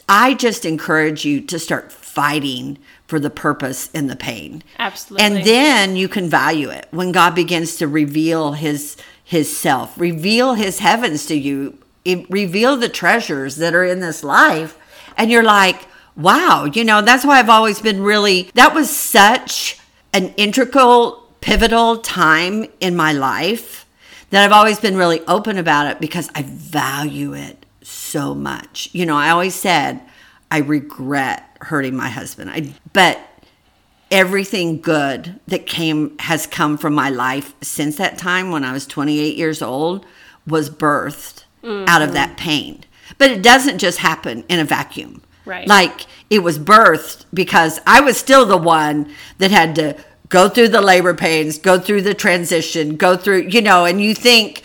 I 0.07 0.33
just 0.33 0.65
encourage 0.65 1.23
you 1.25 1.41
to 1.41 1.59
start 1.59 1.91
fighting 1.91 2.79
for 3.05 3.19
the 3.19 3.29
purpose 3.29 3.89
in 3.91 4.07
the 4.07 4.15
pain. 4.15 4.63
Absolutely. 4.77 5.25
And 5.25 5.45
then 5.45 5.95
you 5.95 6.07
can 6.07 6.29
value 6.29 6.69
it 6.69 6.87
when 6.91 7.11
God 7.11 7.35
begins 7.35 7.75
to 7.77 7.87
reveal 7.87 8.53
his 8.53 8.97
his 9.23 9.55
self, 9.55 9.99
reveal 9.99 10.55
his 10.55 10.79
heavens 10.79 11.27
to 11.27 11.35
you, 11.35 11.77
reveal 12.29 12.75
the 12.75 12.89
treasures 12.89 13.57
that 13.57 13.75
are 13.75 13.83
in 13.83 13.99
this 13.99 14.23
life 14.23 14.75
and 15.19 15.29
you're 15.29 15.43
like, 15.43 15.85
"Wow, 16.15 16.65
you 16.65 16.83
know, 16.83 17.01
that's 17.01 17.25
why 17.25 17.39
I've 17.39 17.49
always 17.49 17.81
been 17.81 18.01
really 18.03 18.49
that 18.53 18.73
was 18.73 18.89
such 18.89 19.79
an 20.13 20.33
integral 20.37 21.27
pivotal 21.41 21.97
time 21.97 22.65
in 22.79 22.95
my 22.95 23.13
life 23.13 23.85
that 24.29 24.43
I've 24.43 24.51
always 24.51 24.79
been 24.79 24.97
really 24.97 25.21
open 25.21 25.57
about 25.57 25.87
it 25.87 25.99
because 25.99 26.29
I 26.35 26.43
value 26.43 27.33
it 27.33 27.65
so 27.81 28.35
much. 28.35 28.89
You 28.91 29.05
know, 29.05 29.15
I 29.15 29.29
always 29.29 29.55
said 29.55 30.01
I 30.51 30.59
regret 30.59 31.57
hurting 31.61 31.95
my 31.95 32.09
husband. 32.09 32.49
I 32.49 32.73
but 32.93 33.19
everything 34.11 34.81
good 34.81 35.39
that 35.47 35.65
came 35.67 36.17
has 36.19 36.47
come 36.47 36.77
from 36.77 36.93
my 36.93 37.09
life 37.09 37.53
since 37.61 37.97
that 37.97 38.17
time 38.17 38.51
when 38.51 38.63
I 38.63 38.73
was 38.73 38.87
28 38.87 39.37
years 39.37 39.61
old 39.61 40.05
was 40.47 40.69
birthed 40.69 41.43
out 41.63 42.01
of 42.01 42.09
mm-hmm. 42.09 42.13
that 42.15 42.37
pain. 42.37 42.83
But 43.17 43.31
it 43.31 43.41
doesn't 43.41 43.79
just 43.79 43.99
happen 43.99 44.43
in 44.49 44.59
a 44.59 44.63
vacuum. 44.63 45.21
Right. 45.49 45.67
Like 45.67 46.05
it 46.29 46.43
was 46.43 46.59
birthed 46.59 47.25
because 47.33 47.79
I 47.87 48.01
was 48.01 48.17
still 48.17 48.45
the 48.45 48.55
one 48.55 49.11
that 49.39 49.49
had 49.49 49.73
to 49.75 49.97
go 50.29 50.47
through 50.47 50.67
the 50.67 50.79
labor 50.81 51.15
pains, 51.15 51.57
go 51.57 51.79
through 51.79 52.03
the 52.03 52.13
transition, 52.13 52.97
go 52.97 53.17
through, 53.17 53.47
you 53.47 53.63
know, 53.63 53.85
and 53.85 53.99
you 53.99 54.13
think 54.13 54.61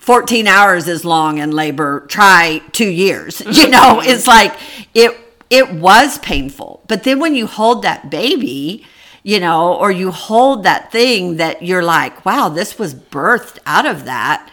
14 0.00 0.48
hours 0.48 0.88
is 0.88 1.04
long 1.04 1.38
in 1.38 1.52
labor, 1.52 2.06
try 2.08 2.60
2 2.72 2.88
years. 2.90 3.40
You 3.46 3.68
know, 3.68 3.98
mm-hmm. 4.00 4.10
it's 4.10 4.26
like 4.26 4.58
it 4.94 5.16
it 5.48 5.72
was 5.72 6.18
painful. 6.18 6.82
But 6.88 7.04
then 7.04 7.20
when 7.20 7.36
you 7.36 7.46
hold 7.46 7.82
that 7.82 8.10
baby, 8.10 8.84
you 9.22 9.38
know, 9.38 9.74
or 9.76 9.92
you 9.92 10.10
hold 10.10 10.64
that 10.64 10.90
thing 10.90 11.36
that 11.36 11.62
you're 11.62 11.84
like, 11.84 12.26
wow, 12.26 12.48
this 12.48 12.80
was 12.80 12.96
birthed 12.96 13.58
out 13.64 13.86
of 13.86 14.04
that, 14.06 14.50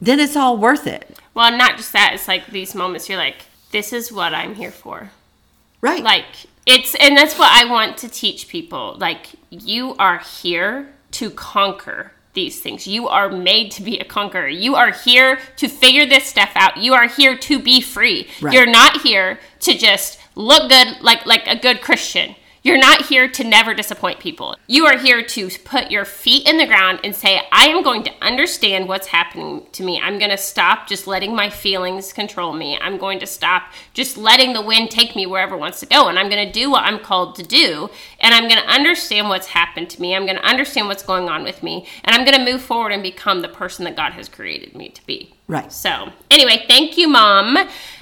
then 0.00 0.20
it's 0.20 0.36
all 0.36 0.56
worth 0.56 0.86
it. 0.86 1.18
well, 1.34 1.50
not 1.50 1.76
just 1.76 1.92
that. 1.92 2.12
It's 2.14 2.28
like 2.28 2.46
these 2.46 2.72
moments 2.72 3.08
you're 3.08 3.18
like, 3.18 3.47
this 3.70 3.92
is 3.92 4.12
what 4.12 4.34
I'm 4.34 4.54
here 4.54 4.70
for. 4.70 5.10
Right. 5.80 6.02
like 6.02 6.24
it's 6.66 6.96
and 6.96 7.16
that's 7.16 7.38
what 7.38 7.52
i 7.52 7.64
want 7.70 7.96
to 7.98 8.08
teach 8.08 8.48
people 8.48 8.96
like 8.98 9.28
you 9.48 9.94
are 9.94 10.18
here 10.18 10.88
to 11.12 11.30
conquer 11.30 12.10
these 12.34 12.60
things. 12.60 12.86
You 12.86 13.08
are 13.08 13.28
made 13.30 13.72
to 13.72 13.82
be 13.82 13.98
a 13.98 14.04
conqueror. 14.04 14.48
You 14.48 14.76
are 14.76 14.92
here 14.92 15.40
to 15.56 15.68
figure 15.68 16.06
this 16.06 16.24
stuff 16.24 16.52
out. 16.54 16.76
You 16.76 16.94
are 16.94 17.08
here 17.08 17.36
to 17.36 17.58
be 17.58 17.80
free. 17.80 18.28
Right. 18.40 18.54
You're 18.54 18.66
not 18.66 19.00
here 19.00 19.40
to 19.60 19.76
just 19.76 20.20
look 20.36 20.68
good 20.68 21.00
like 21.00 21.26
like 21.26 21.46
a 21.46 21.56
good 21.56 21.80
Christian. 21.80 22.36
You're 22.62 22.78
not 22.78 23.06
here 23.06 23.28
to 23.28 23.44
never 23.44 23.72
disappoint 23.72 24.18
people. 24.18 24.56
You 24.66 24.86
are 24.86 24.98
here 24.98 25.22
to 25.22 25.48
put 25.64 25.90
your 25.90 26.04
feet 26.04 26.46
in 26.48 26.58
the 26.58 26.66
ground 26.66 27.00
and 27.04 27.14
say, 27.14 27.42
I 27.52 27.68
am 27.68 27.82
going 27.82 28.02
to 28.04 28.12
understand 28.20 28.88
what's 28.88 29.06
happening 29.08 29.66
to 29.72 29.82
me. 29.82 30.00
I'm 30.00 30.18
going 30.18 30.30
to 30.30 30.36
stop 30.36 30.88
just 30.88 31.06
letting 31.06 31.34
my 31.34 31.50
feelings 31.50 32.12
control 32.12 32.52
me. 32.52 32.76
I'm 32.80 32.98
going 32.98 33.20
to 33.20 33.26
stop 33.26 33.72
just 33.94 34.16
letting 34.16 34.52
the 34.52 34.62
wind 34.62 34.90
take 34.90 35.14
me 35.14 35.26
wherever 35.26 35.54
it 35.54 35.58
wants 35.58 35.80
to 35.80 35.86
go. 35.86 36.08
And 36.08 36.18
I'm 36.18 36.28
going 36.28 36.44
to 36.46 36.52
do 36.52 36.70
what 36.70 36.82
I'm 36.82 36.98
called 36.98 37.36
to 37.36 37.42
do. 37.42 37.90
And 38.20 38.34
I'm 38.34 38.48
going 38.48 38.60
to 38.60 38.68
understand 38.68 39.28
what's 39.28 39.48
happened 39.48 39.88
to 39.90 40.00
me. 40.00 40.14
I'm 40.14 40.26
going 40.26 40.38
to 40.38 40.44
understand 40.44 40.88
what's 40.88 41.02
going 41.02 41.28
on 41.28 41.44
with 41.44 41.62
me. 41.62 41.86
And 42.04 42.14
I'm 42.14 42.24
going 42.24 42.36
to 42.36 42.52
move 42.52 42.62
forward 42.62 42.92
and 42.92 43.02
become 43.02 43.42
the 43.42 43.48
person 43.48 43.84
that 43.84 43.96
God 43.96 44.12
has 44.12 44.28
created 44.28 44.74
me 44.74 44.88
to 44.90 45.06
be. 45.06 45.34
Right. 45.46 45.72
So, 45.72 46.12
anyway, 46.30 46.64
thank 46.68 46.98
you, 46.98 47.08
Mom. 47.08 47.56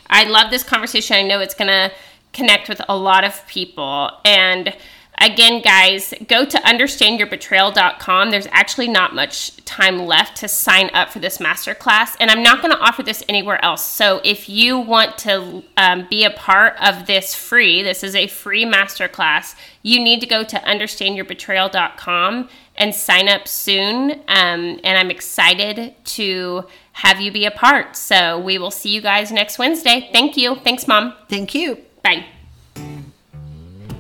I 0.09 0.25
love 0.25 0.51
this 0.51 0.63
conversation. 0.63 1.17
I 1.17 1.23
know 1.23 1.41
it's 1.41 1.55
going 1.55 1.69
to 1.69 1.93
connect 2.37 2.69
with 2.69 2.81
a 2.89 2.97
lot 2.97 3.25
of 3.25 3.47
people. 3.47 4.11
And 4.25 4.77
again, 5.19 5.63
guys, 5.63 6.13
go 6.29 6.45
to 6.45 6.59
understandyourbetrayal.com. 6.59 8.31
There's 8.31 8.49
actually 8.51 8.89
not 8.89 9.15
much 9.15 9.57
time 9.65 10.07
left 10.07 10.37
to 10.39 10.49
sign 10.49 10.91
up 10.93 11.11
for 11.11 11.19
this 11.19 11.39
masterclass, 11.39 12.17
and 12.21 12.31
I'm 12.31 12.43
not 12.43 12.61
going 12.61 12.73
to 12.73 12.81
offer 12.81 13.03
this 13.03 13.23
anywhere 13.29 13.63
else. 13.65 13.85
So 13.85 14.21
if 14.25 14.49
you 14.49 14.79
want 14.79 15.19
to 15.19 15.63
um, 15.77 16.07
be 16.09 16.25
a 16.25 16.31
part 16.31 16.77
of 16.81 17.07
this 17.07 17.35
free, 17.35 17.83
this 17.83 18.05
is 18.05 18.15
a 18.15 18.27
free 18.27 18.65
masterclass, 18.65 19.55
you 19.83 19.99
need 20.03 20.21
to 20.21 20.27
go 20.27 20.45
to 20.45 20.57
understandyourbetrayal.com 20.57 22.49
and 22.77 22.95
sign 22.95 23.29
up 23.29 23.49
soon. 23.49 24.13
Um, 24.29 24.81
and 24.85 24.99
I'm 24.99 25.11
excited 25.11 25.95
to 26.05 26.67
have 26.93 27.21
you 27.21 27.33
be 27.33 27.47
a 27.47 27.51
part. 27.51 27.97
So 27.97 28.39
we 28.39 28.59
will 28.59 28.71
see 28.71 28.91
you 28.91 29.01
guys 29.01 29.33
next 29.33 29.59
Wednesday. 29.59 30.09
Thank 30.13 30.37
you. 30.37 30.57
Thanks, 30.57 30.87
Mom. 30.87 31.15
Thank 31.29 31.55
you. 31.55 31.79
Bye. 32.07 32.25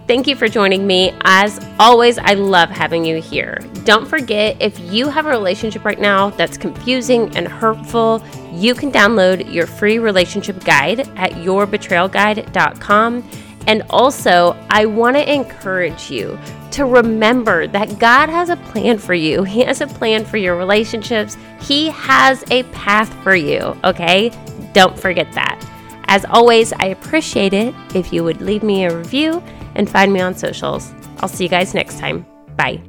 Thank 0.06 0.28
you 0.28 0.36
for 0.36 0.46
joining 0.46 0.86
me. 0.86 1.12
As 1.24 1.58
always, 1.80 2.18
I 2.18 2.34
love 2.34 2.70
having 2.70 3.04
you 3.04 3.20
here. 3.20 3.58
Don't 3.82 4.06
forget 4.06 4.56
if 4.60 4.78
you 4.78 5.08
have 5.08 5.26
a 5.26 5.30
relationship 5.30 5.84
right 5.84 5.98
now 5.98 6.30
that's 6.30 6.56
confusing 6.56 7.36
and 7.36 7.48
hurtful, 7.48 8.22
you 8.52 8.76
can 8.76 8.92
download 8.92 9.52
your 9.52 9.66
free 9.66 9.98
relationship 9.98 10.62
guide 10.64 11.00
at 11.16 11.32
yourbetrayalguide.com. 11.32 13.28
And 13.66 13.82
also, 13.90 14.56
I 14.70 14.86
want 14.86 15.16
to 15.16 15.32
encourage 15.32 16.08
you 16.08 16.38
to 16.70 16.84
remember 16.84 17.66
that 17.66 17.98
God 17.98 18.28
has 18.28 18.48
a 18.48 18.56
plan 18.56 18.98
for 18.98 19.14
you. 19.14 19.42
He 19.42 19.62
has 19.64 19.80
a 19.80 19.88
plan 19.88 20.24
for 20.24 20.36
your 20.36 20.54
relationships, 20.56 21.36
He 21.60 21.88
has 21.88 22.44
a 22.52 22.62
path 22.64 23.12
for 23.24 23.34
you, 23.34 23.76
okay? 23.82 24.30
Don't 24.72 24.96
forget 24.96 25.32
that. 25.32 25.60
As 26.08 26.24
always, 26.26 26.72
I 26.72 26.86
appreciate 26.86 27.52
it 27.52 27.74
if 27.94 28.12
you 28.12 28.24
would 28.24 28.40
leave 28.40 28.62
me 28.62 28.84
a 28.84 28.96
review 28.96 29.42
and 29.74 29.88
find 29.88 30.12
me 30.12 30.20
on 30.20 30.34
socials. 30.34 30.92
I'll 31.18 31.28
see 31.28 31.44
you 31.44 31.50
guys 31.50 31.74
next 31.74 31.98
time. 31.98 32.24
Bye. 32.56 32.82